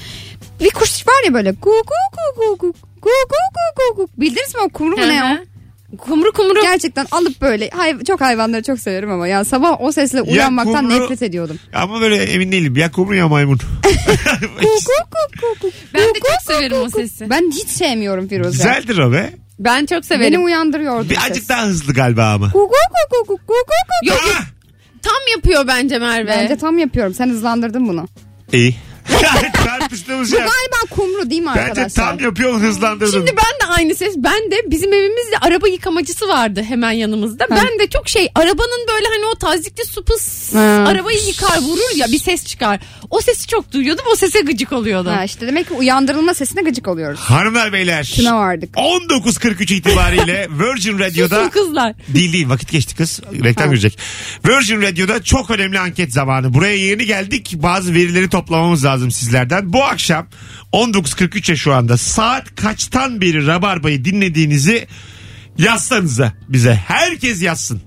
bir 0.60 0.70
kuş 0.70 1.06
var 1.06 1.24
ya 1.26 1.34
böyle 1.34 1.50
guguk 1.50 1.86
guguk 2.36 2.60
guguk 2.60 2.76
guguk 3.02 3.96
guguk 3.96 4.20
bildiniz 4.20 4.54
mi 4.54 4.60
o 4.60 4.68
kumru 4.68 4.96
mu 4.96 5.08
ne 5.08 5.24
o? 5.24 5.44
Kumru 5.98 6.32
kumru. 6.32 6.62
Gerçekten 6.62 7.06
alıp 7.10 7.40
böyle 7.40 7.70
hay- 7.70 8.04
çok 8.04 8.20
hayvanları 8.20 8.62
çok 8.62 8.78
severim 8.80 9.10
ama 9.10 9.28
ya 9.28 9.44
sabah 9.44 9.80
o 9.80 9.92
sesle 9.92 10.22
uyanmaktan 10.22 10.84
kumru- 10.84 11.02
nefret 11.02 11.22
ediyordum. 11.22 11.58
Ama 11.74 12.00
böyle 12.00 12.22
emin 12.24 12.52
değilim 12.52 12.76
ya 12.76 12.90
kumru 12.90 13.14
ya 13.14 13.28
maymun. 13.28 13.58
Guguk 13.82 14.62
guguk 14.62 15.60
guguk. 15.60 15.74
Ben 15.94 16.00
de 16.02 16.18
çok 16.20 16.42
severim 16.54 16.76
o 16.82 16.88
sesi. 16.88 17.30
Ben 17.30 17.50
hiç 17.50 17.68
sevmiyorum 17.68 18.28
Firuze. 18.28 18.50
Güzeldir 18.50 18.98
o 18.98 19.12
be. 19.12 19.30
Ben 19.58 19.80
çok 19.86 19.90
Beni 19.98 20.04
severim. 20.04 20.44
uyandırıyordu. 20.44 21.10
Bir 21.10 21.18
acık 21.30 21.48
daha 21.48 21.66
hızlı 21.66 21.92
galiba 21.92 22.32
ama. 22.32 22.46
Guguk 22.46 22.70
guguk 23.12 23.28
guguk 23.28 23.46
guguk. 23.48 23.68
Yok 24.10 24.20
Ah! 24.36 24.44
tam 25.02 25.20
yapıyor 25.36 25.66
bence 25.66 25.98
Merve. 25.98 26.28
Bence 26.28 26.56
tam 26.56 26.78
yapıyorum. 26.78 27.14
Sen 27.14 27.28
hızlandırdın 27.28 27.88
bunu. 27.88 28.08
İyi. 28.52 28.76
Tartıştığımız 29.64 30.32
Bu 30.32 30.36
yer. 30.36 30.42
galiba 30.42 30.76
kumru 30.90 31.30
değil 31.30 31.42
mi 31.42 31.48
Bence 31.56 31.60
arkadaşlar? 31.60 32.04
tam 32.06 32.20
yapıyorsun 32.20 32.60
hızlandırdın. 32.60 33.12
Şimdi 33.12 33.30
ben 33.36 33.68
de 33.68 33.72
aynı 33.72 33.94
ses. 33.94 34.14
Ben 34.16 34.50
de 34.50 34.56
bizim 34.66 34.92
evimizde 34.92 35.38
araba 35.40 35.68
yıkamacısı 35.68 36.28
vardı 36.28 36.62
hemen 36.68 36.92
yanımızda. 36.92 37.46
Ben 37.50 37.78
de 37.78 37.86
çok 37.90 38.08
şey 38.08 38.28
arabanın 38.34 38.86
böyle 38.94 39.06
hani 39.06 39.26
o 39.26 39.34
tazikli 39.38 39.84
su 39.84 40.04
pıs 40.04 40.54
arabayı 40.56 41.18
yıkar 41.26 41.58
vurur 41.58 41.96
ya 41.96 42.06
bir 42.12 42.18
ses 42.18 42.44
çıkar. 42.46 42.80
O 43.10 43.20
sesi 43.20 43.46
çok 43.46 43.72
duyuyordum. 43.72 44.04
O 44.12 44.16
sese 44.16 44.40
gıcık 44.40 44.72
oluyordum. 44.72 45.12
Ha 45.12 45.24
işte 45.24 45.46
demek 45.46 45.68
ki 45.68 45.74
uyandırılma 45.74 46.34
sesine 46.34 46.62
gıcık 46.62 46.88
oluyoruz. 46.88 47.20
Hanımlar 47.20 47.72
beyler. 47.72 48.04
Şuna 48.04 48.36
vardık. 48.38 48.74
19.43 48.74 49.74
itibariyle 49.74 50.48
Virgin 50.58 50.98
Radio'da 50.98 51.36
Susun 51.36 51.48
kızlar. 51.50 51.92
Değil 52.08 52.32
değil 52.32 52.48
vakit 52.48 52.72
geçti 52.72 52.96
kız. 52.96 53.20
Reklam 53.44 53.70
girecek. 53.70 53.98
Virgin 54.48 54.82
Radio'da 54.82 55.22
çok 55.22 55.50
önemli 55.50 55.78
anket 55.78 56.12
zamanı. 56.12 56.54
Buraya 56.54 56.76
yeni 56.76 57.06
geldik. 57.06 57.52
Bazı 57.56 57.94
verileri 57.94 58.28
toplamamız 58.28 58.84
lazım 58.84 59.10
sizlerden. 59.10 59.53
Bu 59.62 59.84
akşam 59.84 60.26
19.43'e 60.72 61.56
şu 61.56 61.74
anda 61.74 61.96
saat 61.96 62.54
kaçtan 62.54 63.20
beri 63.20 63.46
Rabarba'yı 63.46 64.04
dinlediğinizi 64.04 64.86
yazsanıza 65.58 66.32
bize. 66.48 66.74
Herkes 66.74 67.42
yazsın. 67.42 67.82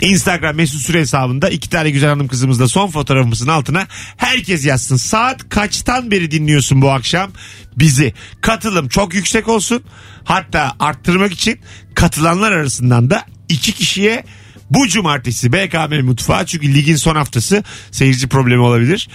Instagram 0.00 0.56
mesut 0.56 0.80
süre 0.80 1.00
hesabında 1.00 1.48
iki 1.48 1.70
tane 1.70 1.90
güzel 1.90 2.10
hanım 2.10 2.28
kızımızla 2.28 2.68
son 2.68 2.90
fotoğrafımızın 2.90 3.48
altına 3.48 3.86
herkes 4.16 4.66
yazsın. 4.66 4.96
Saat 4.96 5.48
kaçtan 5.48 6.10
beri 6.10 6.30
dinliyorsun 6.30 6.82
bu 6.82 6.90
akşam 6.90 7.30
bizi? 7.76 8.14
Katılım 8.40 8.88
çok 8.88 9.14
yüksek 9.14 9.48
olsun. 9.48 9.82
Hatta 10.24 10.76
arttırmak 10.80 11.32
için 11.32 11.60
katılanlar 11.94 12.52
arasından 12.52 13.10
da 13.10 13.24
iki 13.48 13.72
kişiye 13.72 14.24
bu 14.70 14.88
cumartesi 14.88 15.52
BKM 15.52 16.04
Mutfağı 16.06 16.46
çünkü 16.46 16.74
ligin 16.74 16.96
son 16.96 17.16
haftası 17.16 17.64
seyirci 17.90 18.28
problemi 18.28 18.62
olabilir. 18.62 19.08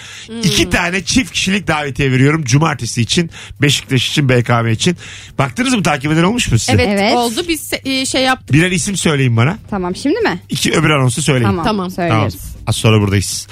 İki 0.44 0.70
tane 0.70 1.04
çift 1.04 1.32
kişilik 1.32 1.68
davetiye 1.68 2.12
veriyorum 2.12 2.44
cumartesi 2.44 3.02
için 3.02 3.30
Beşiktaş 3.62 4.10
için 4.10 4.30
BKM 4.30 4.68
için. 4.68 4.98
Baktınız 5.38 5.74
mı 5.74 5.84
takip 5.84 6.12
eden 6.12 6.24
olmuş 6.24 6.52
mu 6.52 6.60
size? 6.60 6.72
Evet, 6.72 6.88
Evet. 6.92 7.16
oldu 7.16 7.42
biz 7.48 7.72
e, 7.86 8.06
şey 8.06 8.24
yaptık. 8.24 8.54
Birer 8.54 8.72
isim 8.72 8.98
söyleyin 8.98 9.38
bana. 9.38 9.58
Tamam 9.70 9.96
şimdi 9.96 10.20
mi? 10.20 10.40
İki 10.50 10.72
öbür 10.74 10.90
anonsu 10.90 11.22
söyleyin. 11.22 11.46
Tamam. 11.46 11.66
Tamam. 11.66 11.90
Tamam. 11.90 12.10
Söyleriz. 12.30 12.56
Az 12.68 12.76
sonra 12.76 13.02
buradayız. 13.02 13.48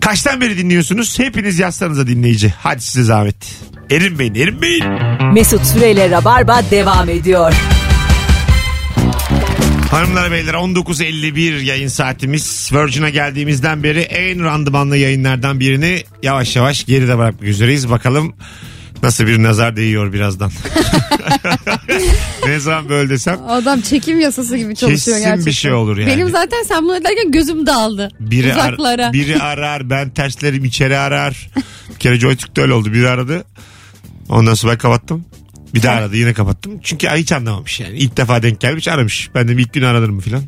Kaçtan 0.00 0.40
beri 0.40 0.58
dinliyorsunuz? 0.58 1.18
Hepiniz 1.18 1.58
yazsanıza 1.58 2.06
dinleyici. 2.06 2.54
Hadi 2.58 2.80
size 2.80 3.02
zahmet. 3.04 3.36
Erinmeyin, 3.90 4.34
erinmeyin. 4.34 4.84
Mesut 5.32 5.66
Süreyle 5.66 6.10
Rabarba 6.10 6.62
devam 6.70 7.08
ediyor. 7.08 7.52
Hanımlar 9.90 10.30
beyler 10.32 10.54
19.51 10.54 11.62
yayın 11.62 11.88
saatimiz. 11.88 12.70
Virgin'a 12.72 13.08
geldiğimizden 13.10 13.82
beri 13.82 14.00
en 14.00 14.44
randımanlı 14.44 14.96
yayınlardan 14.96 15.60
birini 15.60 16.02
yavaş 16.22 16.56
yavaş 16.56 16.84
geride 16.86 17.18
bırakmak 17.18 17.42
üzereyiz. 17.42 17.90
Bakalım 17.90 18.36
nasıl 19.02 19.26
bir 19.26 19.42
nazar 19.42 19.76
değiyor 19.76 20.12
birazdan. 20.12 20.52
ne 22.46 22.60
zaman 22.60 22.88
böyle 22.88 23.10
desem 23.10 23.38
Adam 23.48 23.80
çekim 23.80 24.20
yasası 24.20 24.56
gibi 24.56 24.76
çalışıyor 24.76 24.90
kesin 24.90 25.12
gerçekten. 25.12 25.46
bir 25.46 25.52
şey 25.52 25.72
olur 25.72 25.98
yani. 25.98 26.10
Benim 26.10 26.30
zaten 26.30 26.62
sen 26.62 26.82
bunu 26.84 27.04
derken 27.04 27.32
gözüm 27.32 27.66
daldı. 27.66 28.08
biri, 28.20 28.54
ar- 28.54 28.72
Uzaklara. 28.72 29.12
biri 29.12 29.38
arar 29.38 29.90
ben 29.90 30.10
terslerim 30.10 30.64
içeri 30.64 30.98
arar. 30.98 31.48
Bir 31.94 31.98
kere 31.98 32.20
Joytürk'te 32.20 32.62
öyle 32.62 32.72
oldu. 32.72 32.92
Biri 32.92 33.08
aradı. 33.08 33.44
Ondan 34.28 34.54
sonra 34.54 34.72
ben 34.72 34.78
kapattım. 34.78 35.24
Bir 35.74 35.82
daha 35.82 35.94
aradı 35.96 36.16
yine 36.16 36.32
kapattım. 36.32 36.80
Çünkü 36.82 37.08
hiç 37.08 37.32
anlamamış 37.32 37.80
yani. 37.80 37.98
İlk 37.98 38.16
defa 38.16 38.42
denk 38.42 38.60
gelmiş 38.60 38.88
aramış. 38.88 39.30
Ben 39.34 39.48
de 39.48 39.52
ilk 39.52 39.72
gün 39.72 39.82
aranırım 39.82 40.20
filan. 40.20 40.42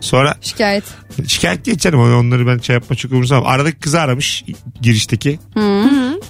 Sonra 0.00 0.34
Şikayet. 0.40 0.84
şikayet 1.26 1.64
geçerim. 1.64 2.00
Onları 2.00 2.46
ben 2.46 2.58
şey 2.58 2.74
yapma 2.74 2.96
çok 2.96 3.12
umursamam. 3.12 3.46
Aradaki 3.46 3.78
kızı 3.78 4.00
aramış 4.00 4.44
girişteki. 4.82 5.38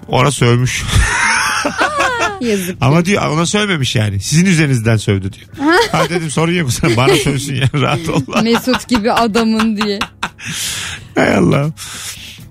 Ona 0.09 0.31
sövmüş. 0.31 0.83
Yazık. 2.41 2.77
Ama 2.81 3.05
diyor 3.05 3.27
ona 3.31 3.47
sövmemiş 3.47 3.97
yani. 3.97 4.21
Sizin 4.21 4.47
üzerinizden 4.47 4.97
sövdü 4.97 5.31
diyor. 5.33 5.49
ha 5.93 6.09
dedim 6.09 6.31
sorun 6.31 6.53
yok 6.53 6.73
sen 6.73 6.97
bana 6.97 7.17
sövsün 7.17 7.55
ya 7.55 7.69
rahat 7.75 8.09
ol. 8.09 8.43
Mesut 8.43 8.89
gibi 8.89 9.13
adamın 9.13 9.77
diye. 9.77 9.99
Hay 11.15 11.35
Allah. 11.35 11.71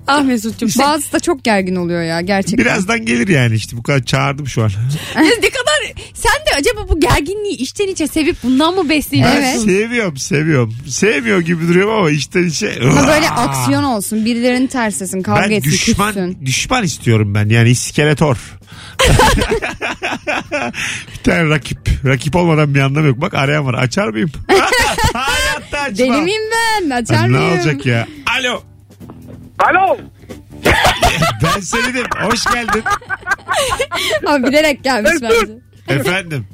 Ah 0.07 0.23
Mesut'cum. 0.23 0.69
Bazısı 0.79 1.13
da 1.13 1.19
çok 1.19 1.43
gergin 1.43 1.75
oluyor 1.75 2.03
ya 2.03 2.21
gerçekten. 2.21 2.57
Birazdan 2.65 3.05
gelir 3.05 3.27
yani 3.27 3.55
işte 3.55 3.77
bu 3.77 3.83
kadar 3.83 4.03
çağırdım 4.03 4.47
şu 4.47 4.63
an. 4.63 4.69
ne 5.15 5.49
kadar 5.49 5.93
sen 6.13 6.31
de 6.31 6.55
acaba 6.59 6.89
bu 6.89 6.99
gerginliği 6.99 7.57
içten 7.57 7.87
içe 7.87 8.07
sevip 8.07 8.35
bundan 8.43 8.75
mı 8.75 8.89
besleniyorsun? 8.89 9.37
Ben 9.41 9.45
Evet. 9.51 9.61
seviyorum 9.61 10.17
seviyorum. 10.17 10.75
Sevmiyor 10.87 11.39
gibi 11.41 11.67
duruyorum 11.67 11.93
ama 11.93 12.11
içten 12.11 12.43
içe. 12.43 12.75
Ama 12.91 13.07
böyle 13.07 13.29
aksiyon 13.29 13.83
olsun. 13.83 14.25
Birilerinin 14.25 14.67
tersesin. 14.67 15.21
Kavga 15.21 15.41
Ben 15.41 15.51
etsin. 15.51 15.71
düşman, 15.71 16.13
küssün. 16.13 16.45
düşman 16.45 16.83
istiyorum 16.83 17.35
ben 17.35 17.49
yani 17.49 17.69
iskeletor. 17.69 18.37
bir 21.13 21.23
tane 21.23 21.49
rakip. 21.49 21.79
Rakip 22.05 22.35
olmadan 22.35 22.75
bir 22.75 22.79
anlamı 22.79 23.07
yok. 23.07 23.21
Bak 23.21 23.33
arayan 23.33 23.65
var. 23.65 23.73
Açar 23.73 24.07
mıyım? 24.07 24.31
Hayatta 25.13 25.79
açmam. 25.79 25.97
Deli 25.97 26.21
miyim 26.21 26.41
ben? 26.51 26.89
Açar 26.89 27.15
Ay, 27.15 27.23
Ne 27.33 27.37
mıyım? 27.37 27.53
olacak 27.53 27.85
ya? 27.85 28.07
Alo. 28.39 28.63
Alo. 29.59 29.97
Ben 31.43 31.59
Selin'im. 31.59 32.05
Hoş 32.21 32.43
geldin. 32.45 32.83
Abi 34.27 34.43
bilerek 34.43 34.83
gelmiş 34.83 35.11
bence. 35.21 35.53
Efendim. 35.87 36.47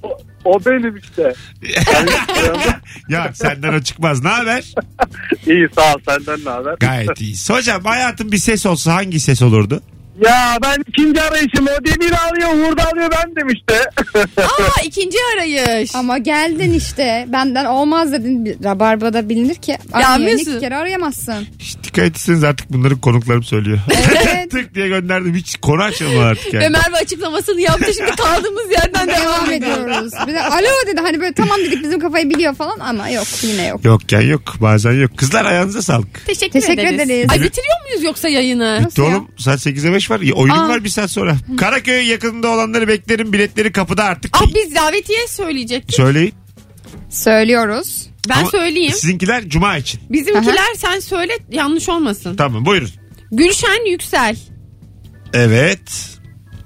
O 0.46 0.66
benim 0.66 0.98
işte. 0.98 1.34
Ya 3.10 3.32
senden 3.34 3.74
o 3.74 3.82
çıkmaz. 3.82 4.24
Ne 4.24 4.30
haber? 4.30 4.64
İyi 5.48 5.68
sağ 5.76 5.94
ol 5.94 6.00
senden 6.10 6.46
ne 6.46 6.50
haber? 6.50 6.76
Gayet 6.80 7.22
iyi. 7.22 7.36
Hocam 7.50 7.84
hayatın 7.86 8.32
bir 8.32 8.38
ses 8.38 8.66
olsa 8.66 8.94
hangi 8.96 9.20
ses 9.20 9.42
olurdu? 9.42 9.84
Ya 10.20 10.58
ben 10.62 10.84
ikinci 10.88 11.22
arayışım 11.22 11.68
o 11.68 11.86
demir 11.86 12.14
alıyor 12.28 12.50
hurda 12.50 12.92
alıyor 12.92 13.10
bendim 13.12 13.48
işte. 13.50 13.90
Aa 14.44 14.82
ikinci 14.86 15.18
arayış. 15.36 15.96
Ama 15.96 16.18
geldin 16.18 16.74
işte. 16.74 17.26
Benden 17.28 17.66
olmaz 17.66 18.12
dedin. 18.12 18.58
Rabarbada 18.64 19.30
bilinir 19.30 19.56
ki. 19.56 19.72
Ya 19.72 19.78
Arayeni 20.10 20.26
Mesut. 20.34 20.48
iki 20.48 20.60
kere 20.60 20.76
arayamazsın. 20.76 21.48
Hiç 21.60 21.78
dikkat 21.84 22.06
etseniz 22.06 22.44
artık 22.44 22.74
bunları 22.74 23.02
konuklarım 23.02 23.44
söylüyor. 23.44 23.80
Evet. 24.22 24.52
Tık 24.52 24.76
diye 24.76 24.88
gönderdim. 24.88 25.36
Hiç 25.36 25.56
konu 25.58 25.84
açılmadı 25.84 26.26
artık 26.26 26.54
yani. 26.54 26.64
Ve 26.64 26.70
Merve 26.70 26.96
açıklamasını 26.98 27.62
yaptı. 27.62 27.94
Şimdi 27.98 28.12
kaldığımız 28.12 28.72
yerden 28.72 29.08
devam, 29.08 29.52
ediyoruz. 29.52 30.14
Bir 30.28 30.34
de 30.34 30.42
alo 30.42 30.68
dedi 30.88 31.02
hani 31.02 31.20
böyle 31.22 31.34
tamam 31.34 31.58
dedik 31.60 31.84
bizim 31.84 32.00
kafayı 32.00 32.30
biliyor 32.30 32.56
falan 32.56 32.80
ama 32.80 33.10
yok 33.10 33.26
yine 33.44 33.68
yok. 33.68 33.86
Yok 33.86 34.12
ya 34.12 34.22
yok. 34.22 34.42
Bazen 34.62 34.92
yok. 34.92 35.18
Kızlar 35.18 35.46
ayağınıza 35.46 35.82
sağlık. 35.82 36.26
Teşekkür, 36.28 36.62
Teşekkür 36.62 36.82
ederiz. 36.84 37.00
ederiz. 37.00 37.28
Ay 37.30 37.42
bitiriyor 37.42 37.82
muyuz 37.88 38.04
yoksa 38.04 38.30
yayını? 38.30 38.80
Bitti 38.86 39.02
ya? 39.02 39.08
oğlum. 39.08 39.28
Saat 39.38 39.60
8'e 39.66 39.94
5 39.94 40.01
var. 40.10 40.22
Ya, 40.22 40.34
Oyunum 40.34 40.60
Aa. 40.60 40.70
var 40.70 40.84
bir 40.84 40.90
saat 40.90 41.12
sonra. 41.12 41.38
Karaköy 41.58 42.04
yakınında 42.08 42.48
olanları 42.50 42.88
beklerim. 42.88 43.34
Biletleri 43.34 43.72
kapıda 43.72 44.04
artık. 44.04 44.38
Ah 44.38 44.46
biz 44.56 44.76
davetiye 44.76 45.28
söyleyecektik. 45.28 45.96
Söyleyin. 45.96 46.34
Söylüyoruz. 47.10 48.08
Ben 48.30 48.38
Ama 48.38 48.50
söyleyeyim. 48.50 48.94
Sizinkiler 48.94 49.50
cuma 49.50 49.78
için. 49.78 50.02
Bizimkiler 50.10 50.74
sen 50.78 51.00
söyle 51.00 51.34
yanlış 51.52 51.90
olmasın. 51.90 52.36
Tamam 52.36 52.66
buyurun. 52.66 52.90
Gülşen 53.32 53.92
Yüksel. 53.92 54.36
Evet. 55.34 56.08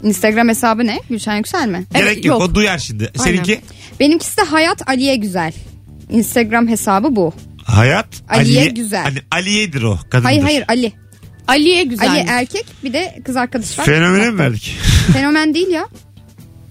Instagram 0.04 0.50
hesabı 0.50 0.86
ne? 0.88 1.00
Gülşen 1.10 1.36
Yüksel 1.36 1.68
mi? 1.68 1.86
Evet, 1.96 2.04
Gerek 2.06 2.26
yok. 2.26 2.40
yok. 2.42 2.50
O 2.52 2.56
duyar 2.56 2.78
şimdi. 2.78 3.12
Seninki 3.16 3.62
Benimkisi 4.00 4.38
de 4.38 4.42
Hayat 4.42 4.90
Aliye 4.90 5.16
Güzel. 5.16 5.54
Instagram 6.10 6.68
hesabı 6.68 7.16
bu. 7.16 7.34
hayat 7.64 8.08
Aliye 8.30 8.66
Güzel. 8.68 9.04
Hani 9.04 9.18
Aliye'dir 9.32 9.82
o. 9.84 9.98
Kadındır. 10.10 10.24
Hayır 10.24 10.42
hayır 10.44 10.66
Ali. 10.68 10.94
Aliye 11.48 11.84
Güzel. 11.84 12.10
Ali 12.10 12.26
erkek 12.30 12.66
bir 12.84 12.94
de 12.94 13.20
kız 13.26 13.36
arkadaş 13.36 13.80
var. 13.80 13.86
Fenomene 13.86 14.30
mi 14.30 14.38
verdik? 14.40 14.78
Fenomen 15.14 15.54
değil 15.54 15.68
ya. 15.70 15.88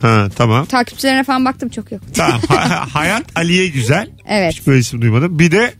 Ha 0.02 0.28
tamam. 0.36 0.66
Takipçilerine 0.66 1.24
falan 1.24 1.44
baktım 1.44 1.68
çok 1.68 1.92
yok. 1.92 2.02
Tamam. 2.14 2.40
Ha- 2.48 2.86
hayat 2.94 3.24
Aliye 3.36 3.66
güzel. 3.68 4.08
Evet. 4.26 4.52
Hiç 4.52 4.66
böyle 4.66 4.78
isim 4.80 5.02
duymadım. 5.02 5.38
Bir 5.38 5.50
de 5.50 5.74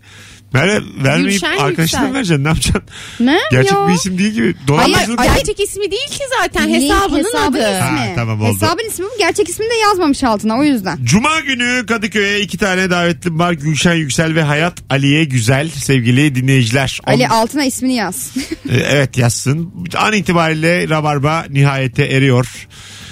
Merve 0.55 0.81
vermeyip 1.05 1.31
Gülşen 1.33 1.51
arkadaşına 1.59 2.01
Yüksel. 2.01 2.15
vereceksin. 2.15 2.45
Ne 2.45 2.49
yapacaksın? 2.49 2.83
Ne? 3.21 3.39
Gerçek 3.51 3.73
Yo. 3.73 3.89
bir 3.89 3.95
isim 3.95 4.19
değil 4.19 4.33
gibi. 4.33 4.55
Ama 4.59 4.69
Dolandırıcılık. 4.69 5.23
gerçek 5.25 5.61
ismi 5.61 5.91
değil 5.91 6.09
ki 6.11 6.23
zaten 6.43 6.69
Link 6.75 6.83
hesabının 6.83 7.19
hesabın 7.25 7.59
adı. 7.59 7.59
ismi. 7.59 7.99
Ha, 7.99 8.07
tamam, 8.15 8.41
oldu. 8.43 8.55
Hesabın 8.55 8.89
ismi 8.91 9.05
bu. 9.05 9.19
Gerçek 9.19 9.49
ismini 9.49 9.71
de 9.71 9.75
yazmamış 9.75 10.25
altına 10.25 10.59
o 10.59 10.63
yüzden. 10.65 10.99
Cuma 11.05 11.41
günü 11.41 11.87
Kadıköy'e 11.87 12.41
iki 12.41 12.59
tane 12.59 12.91
davetlim 12.91 13.39
var. 13.39 13.53
Gülşen 13.53 13.95
Yüksel 13.95 14.35
ve 14.35 14.43
Hayat 14.43 14.75
Aliye 14.91 15.25
Güzel 15.25 15.69
sevgili 15.71 16.35
dinleyiciler. 16.35 17.01
On- 17.07 17.13
Ali 17.13 17.29
altına 17.29 17.65
ismini 17.65 17.95
yaz. 17.95 18.31
Ee, 18.71 18.77
evet 18.77 19.19
yazsın. 19.19 19.71
An 19.97 20.13
itibariyle 20.13 20.89
Rabarba 20.89 21.45
nihayete 21.51 22.05
eriyor. 22.05 22.69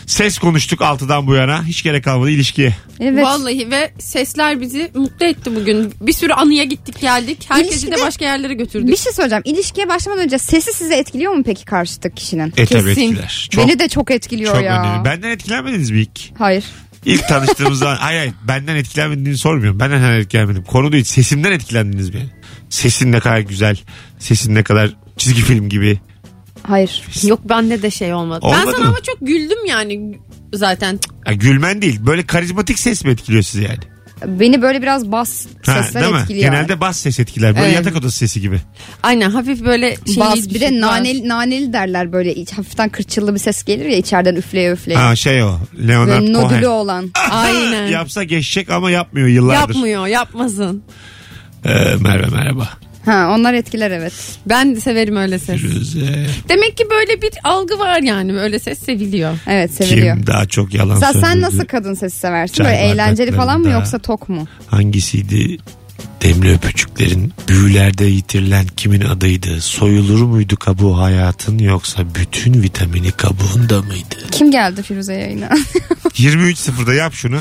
Ses 0.07 0.39
konuştuk 0.39 0.81
6'dan 0.81 1.27
bu 1.27 1.35
yana. 1.35 1.65
Hiç 1.65 1.83
gerek 1.83 2.05
kalmadı 2.05 2.31
ilişkiye. 2.31 2.77
evet. 3.01 3.25
Vallahi 3.25 3.71
ve 3.71 3.93
sesler 3.99 4.61
bizi 4.61 4.91
mutlu 4.95 5.27
etti 5.27 5.57
bugün. 5.57 5.95
Bir 6.01 6.13
sürü 6.13 6.33
anıya 6.33 6.65
gittik 6.65 7.01
geldik. 7.01 7.45
Herkesi 7.49 7.87
de 7.87 7.91
İlişkide- 7.95 8.07
başka 8.07 8.25
yerlere 8.25 8.55
götürdük. 8.55 8.89
Bir 8.89 8.97
şey 8.97 9.13
soracağım. 9.13 9.43
İlişkiye 9.47 9.89
başlamadan 9.89 10.25
önce 10.25 10.39
sesi 10.39 10.73
sizi 10.73 10.95
etkiliyor 10.95 11.33
mu 11.33 11.43
peki 11.47 11.65
karşıdaki 11.65 12.15
kişinin? 12.15 12.49
E 12.57 12.67
tabii 12.67 12.95
Kesin. 12.95 13.03
etkiler. 13.13 13.49
Çok, 13.51 13.69
Beni 13.69 13.79
de 13.79 13.89
çok 13.89 14.11
etkiliyor 14.11 14.55
çok 14.55 14.65
ya. 14.65 14.83
önemli. 14.83 15.05
Benden 15.05 15.31
etkilenmediniz 15.31 15.91
mi 15.91 16.01
ilk? 16.01 16.21
Hayır. 16.39 16.65
İlk 17.05 17.29
tanıştığımız 17.29 17.79
zaman 17.79 17.97
hayır 17.97 18.19
hayır 18.19 18.35
benden 18.49 18.77
etkilenmediğini 18.77 19.39
sormuyorum. 19.39 19.81
Benden 19.81 19.97
hemen 19.97 20.21
etkilenmedim. 20.21 20.65
Konu 20.65 20.93
değil 20.93 21.05
sesimden 21.05 21.53
etkilendiniz 21.53 22.15
mi? 22.15 22.31
Sesin 22.71 23.13
ne 23.13 23.21
kadar 23.21 23.39
güzel. 23.41 23.77
Sesin 24.19 24.55
ne 24.55 24.63
kadar 24.63 24.91
çizgi 25.17 25.43
film 25.43 25.69
gibi. 25.69 26.01
Hayır. 26.63 27.03
Yok 27.23 27.41
bende 27.49 27.83
de 27.83 27.91
şey 27.91 28.15
olmadı. 28.15 28.41
ben 28.43 28.49
Olmadı 28.49 28.71
sana 28.73 28.85
mı? 28.85 28.89
ama 28.89 29.01
çok 29.03 29.19
güldüm 29.21 29.67
yani 29.69 30.19
zaten. 30.55 30.99
Ya 31.27 31.33
gülmen 31.33 31.83
değil. 31.83 32.01
Böyle 32.07 32.27
karizmatik 32.27 32.79
ses 32.79 33.05
mi 33.05 33.11
etkiliyor 33.11 33.43
sizi 33.43 33.65
yani? 33.65 33.79
Beni 34.27 34.63
böyle 34.63 34.83
biraz 34.83 35.13
bas 35.13 35.47
Ha, 35.67 35.83
sesler 35.83 36.03
değil 36.03 36.15
mi? 36.15 36.21
etkiliyor. 36.21 36.45
Genelde 36.53 36.81
bas 36.81 36.97
ses 36.99 37.21
etkiler. 37.21 37.55
Böyle 37.55 37.67
Evet. 37.67 37.75
yatak 37.77 37.97
odası 37.97 38.17
sesi 38.19 38.41
gibi. 38.41 38.61
Aynen 39.03 39.31
hafif 39.31 39.65
böyle 39.65 39.97
şey 40.07 40.17
Bas 40.17 40.37
bir 40.37 40.43
de 40.45 40.51
düşük 40.51 40.63
var. 40.63 40.81
naneli, 40.81 41.29
naneli 41.29 41.73
derler 41.73 42.13
böyle 42.13 42.35
iç- 42.35 42.53
hafiften 42.53 42.89
kırçıllı 42.89 43.35
bir 43.35 43.39
ses 43.39 43.65
gelir 43.65 43.85
ya 43.85 43.97
içeriden 43.97 44.37
üfleye 44.37 44.73
üfleye. 44.73 44.99
Ha 44.99 45.17
şey 45.17 45.43
o. 45.43 45.59
Leonard 45.89 46.09
Böyle 46.21 46.33
nodülü 46.33 46.61
Cohen. 46.61 46.71
olan. 46.71 47.11
Aynen. 47.31 47.87
Yapsa 47.87 48.25
geçecek 48.25 48.71
ama 48.71 48.91
yapmıyor 48.91 49.29
yıllardır. 49.29 49.75
Yapmıyor 49.75 50.07
yapmasın. 50.07 50.83
Ee, 51.65 51.71
Merve 52.01 52.27
merhaba. 52.27 52.69
Ha 53.05 53.35
onlar 53.37 53.55
etkiler 53.55 53.91
evet. 53.91 54.13
Ben 54.47 54.77
de 54.77 54.81
severim 54.81 55.17
öyle 55.17 55.39
ses. 55.39 55.61
Firuze. 55.61 56.27
Demek 56.49 56.77
ki 56.77 56.85
böyle 56.91 57.23
bir 57.23 57.31
algı 57.45 57.79
var 57.79 58.03
yani 58.03 58.35
böyle 58.35 58.59
ses 58.59 58.79
seviliyor. 58.79 59.39
Evet 59.47 59.75
seviliyor. 59.75 60.17
Kim 60.17 60.27
daha 60.27 60.47
çok 60.47 60.75
yalan 60.75 60.97
Sen, 61.01 61.13
söyledi? 61.13 61.31
sen 61.31 61.41
nasıl 61.41 61.65
kadın 61.65 61.95
sesi 61.95 62.19
seversin? 62.19 62.55
Çay 62.55 62.67
Böyle 62.67 62.77
eğlenceli 62.79 63.33
falan 63.33 63.61
mı 63.61 63.71
yoksa 63.71 63.99
tok 63.99 64.29
mu? 64.29 64.47
Hangisiydi? 64.67 65.59
Demli 66.23 66.53
öpücüklerin 66.55 67.33
büyülerde 67.49 68.05
yitirilen 68.05 68.67
kimin 68.77 69.01
adıydı? 69.01 69.61
Soyulur 69.61 70.23
muydu 70.23 70.57
kabuğu 70.57 70.99
hayatın 70.99 71.59
yoksa 71.59 72.03
bütün 72.15 72.63
vitamini 72.63 73.11
kabuğunda 73.13 73.83
mıydı? 73.83 74.17
Kim 74.31 74.51
geldi 74.51 74.83
Firuze 74.83 75.15
yayına? 75.15 75.49
23.0'da 76.15 76.95
yap 76.95 77.15
şunu. 77.15 77.39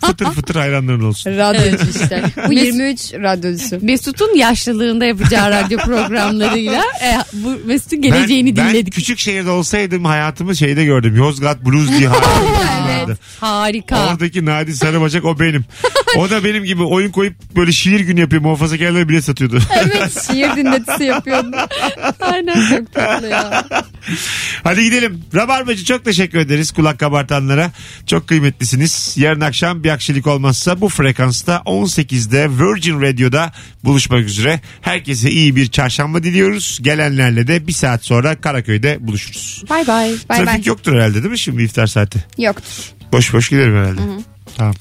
Fıtır 0.00 0.26
fıtır 0.26 0.54
hayranların 0.54 1.02
olsun. 1.02 1.30
Radyocu 1.30 1.86
işte. 2.02 2.22
Bu 2.48 2.52
23 2.52 3.12
radyocusu. 3.14 3.78
Mesut'un 3.82 4.36
yaşlılığında 4.36 5.04
yapacağı 5.04 5.50
radyo 5.50 5.78
programlarıyla 5.78 6.82
e, 7.02 7.18
bu 7.32 7.58
Mesut'un 7.66 8.02
geleceğini 8.02 8.56
ben, 8.56 8.68
dinledik. 8.68 8.86
Ben 8.86 8.90
küçük 8.90 9.18
şehirde 9.18 9.50
olsaydım 9.50 10.04
hayatımı 10.04 10.56
şeyde 10.56 10.84
gördüm. 10.84 11.16
Yozgat 11.16 11.64
Blues 11.64 11.88
diye 11.98 12.10
vardı. 12.10 13.18
Harika. 13.40 14.06
Oradaki 14.06 14.44
Nadi 14.44 14.76
Sarıbacak 14.76 15.24
o 15.24 15.40
benim. 15.40 15.64
O 16.16 16.30
da 16.30 16.44
benim 16.44 16.64
gibi 16.64 16.82
oyun 16.82 17.10
koyup 17.10 17.34
böyle 17.56 17.72
şiir 17.72 18.00
günü 18.00 18.20
yapıyor. 18.20 18.42
Muhafazakarlara 18.42 19.08
bile 19.08 19.22
satıyordu. 19.22 19.58
Evet 19.76 20.26
şiir 20.26 20.56
dinletisi 20.56 21.04
yapıyordu. 21.04 21.56
Aynen. 22.20 22.68
Çok 22.76 22.94
tatlı 22.94 23.28
ya. 23.28 23.64
Hadi 24.64 24.84
gidelim. 24.84 25.24
Rabarbacı 25.34 25.84
çok 25.84 26.04
teşekkür 26.04 26.38
ederiz 26.38 26.72
kulak 26.72 26.98
kabartanlara. 26.98 27.72
Çok 28.06 28.28
kıymetlisiniz. 28.28 29.14
Yarın 29.16 29.40
akşam 29.40 29.73
akşam 29.74 29.84
bir 29.84 29.90
aksilik 29.90 30.26
olmazsa 30.26 30.80
bu 30.80 30.88
frekansta 30.88 31.62
18'de 31.66 32.48
Virgin 32.50 33.00
Radio'da 33.02 33.52
buluşmak 33.84 34.20
üzere. 34.24 34.60
Herkese 34.80 35.30
iyi 35.30 35.56
bir 35.56 35.66
çarşamba 35.70 36.22
diliyoruz. 36.22 36.78
Gelenlerle 36.82 37.46
de 37.46 37.66
bir 37.66 37.72
saat 37.72 38.04
sonra 38.04 38.40
Karaköy'de 38.40 38.98
buluşuruz. 39.00 39.64
Bay 39.70 39.86
bay. 39.86 40.10
Bay 40.28 40.38
Trafik 40.38 40.46
bay. 40.46 40.62
yoktur 40.64 40.92
herhalde 40.94 41.14
değil 41.14 41.30
mi 41.30 41.38
şimdi 41.38 41.62
iftar 41.62 41.86
saati? 41.86 42.24
Yoktur. 42.38 42.72
Boş 43.12 43.32
boş 43.34 43.48
giderim 43.48 43.76
herhalde. 43.76 44.00
Tamam. 44.56 44.74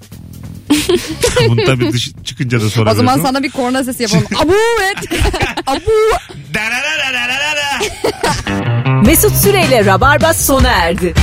Bunu 1.50 1.66
tabii 1.66 1.94
dış, 1.94 2.12
çıkınca 2.24 2.62
da 2.62 2.66
O 2.66 2.70
sorabiliriz. 2.70 2.98
zaman 2.98 3.14
ama. 3.14 3.24
sana 3.24 3.44
bir 3.44 3.50
korna 3.50 3.84
sesi 3.84 4.04
yapalım. 4.04 4.26
Abu 4.40 4.54
et. 4.92 5.22
Abu. 5.68 5.92
Mesut 9.06 9.36
Süreyle 9.36 9.86
Rabarba 9.86 10.34
sona 10.34 10.70
erdi. 10.72 11.14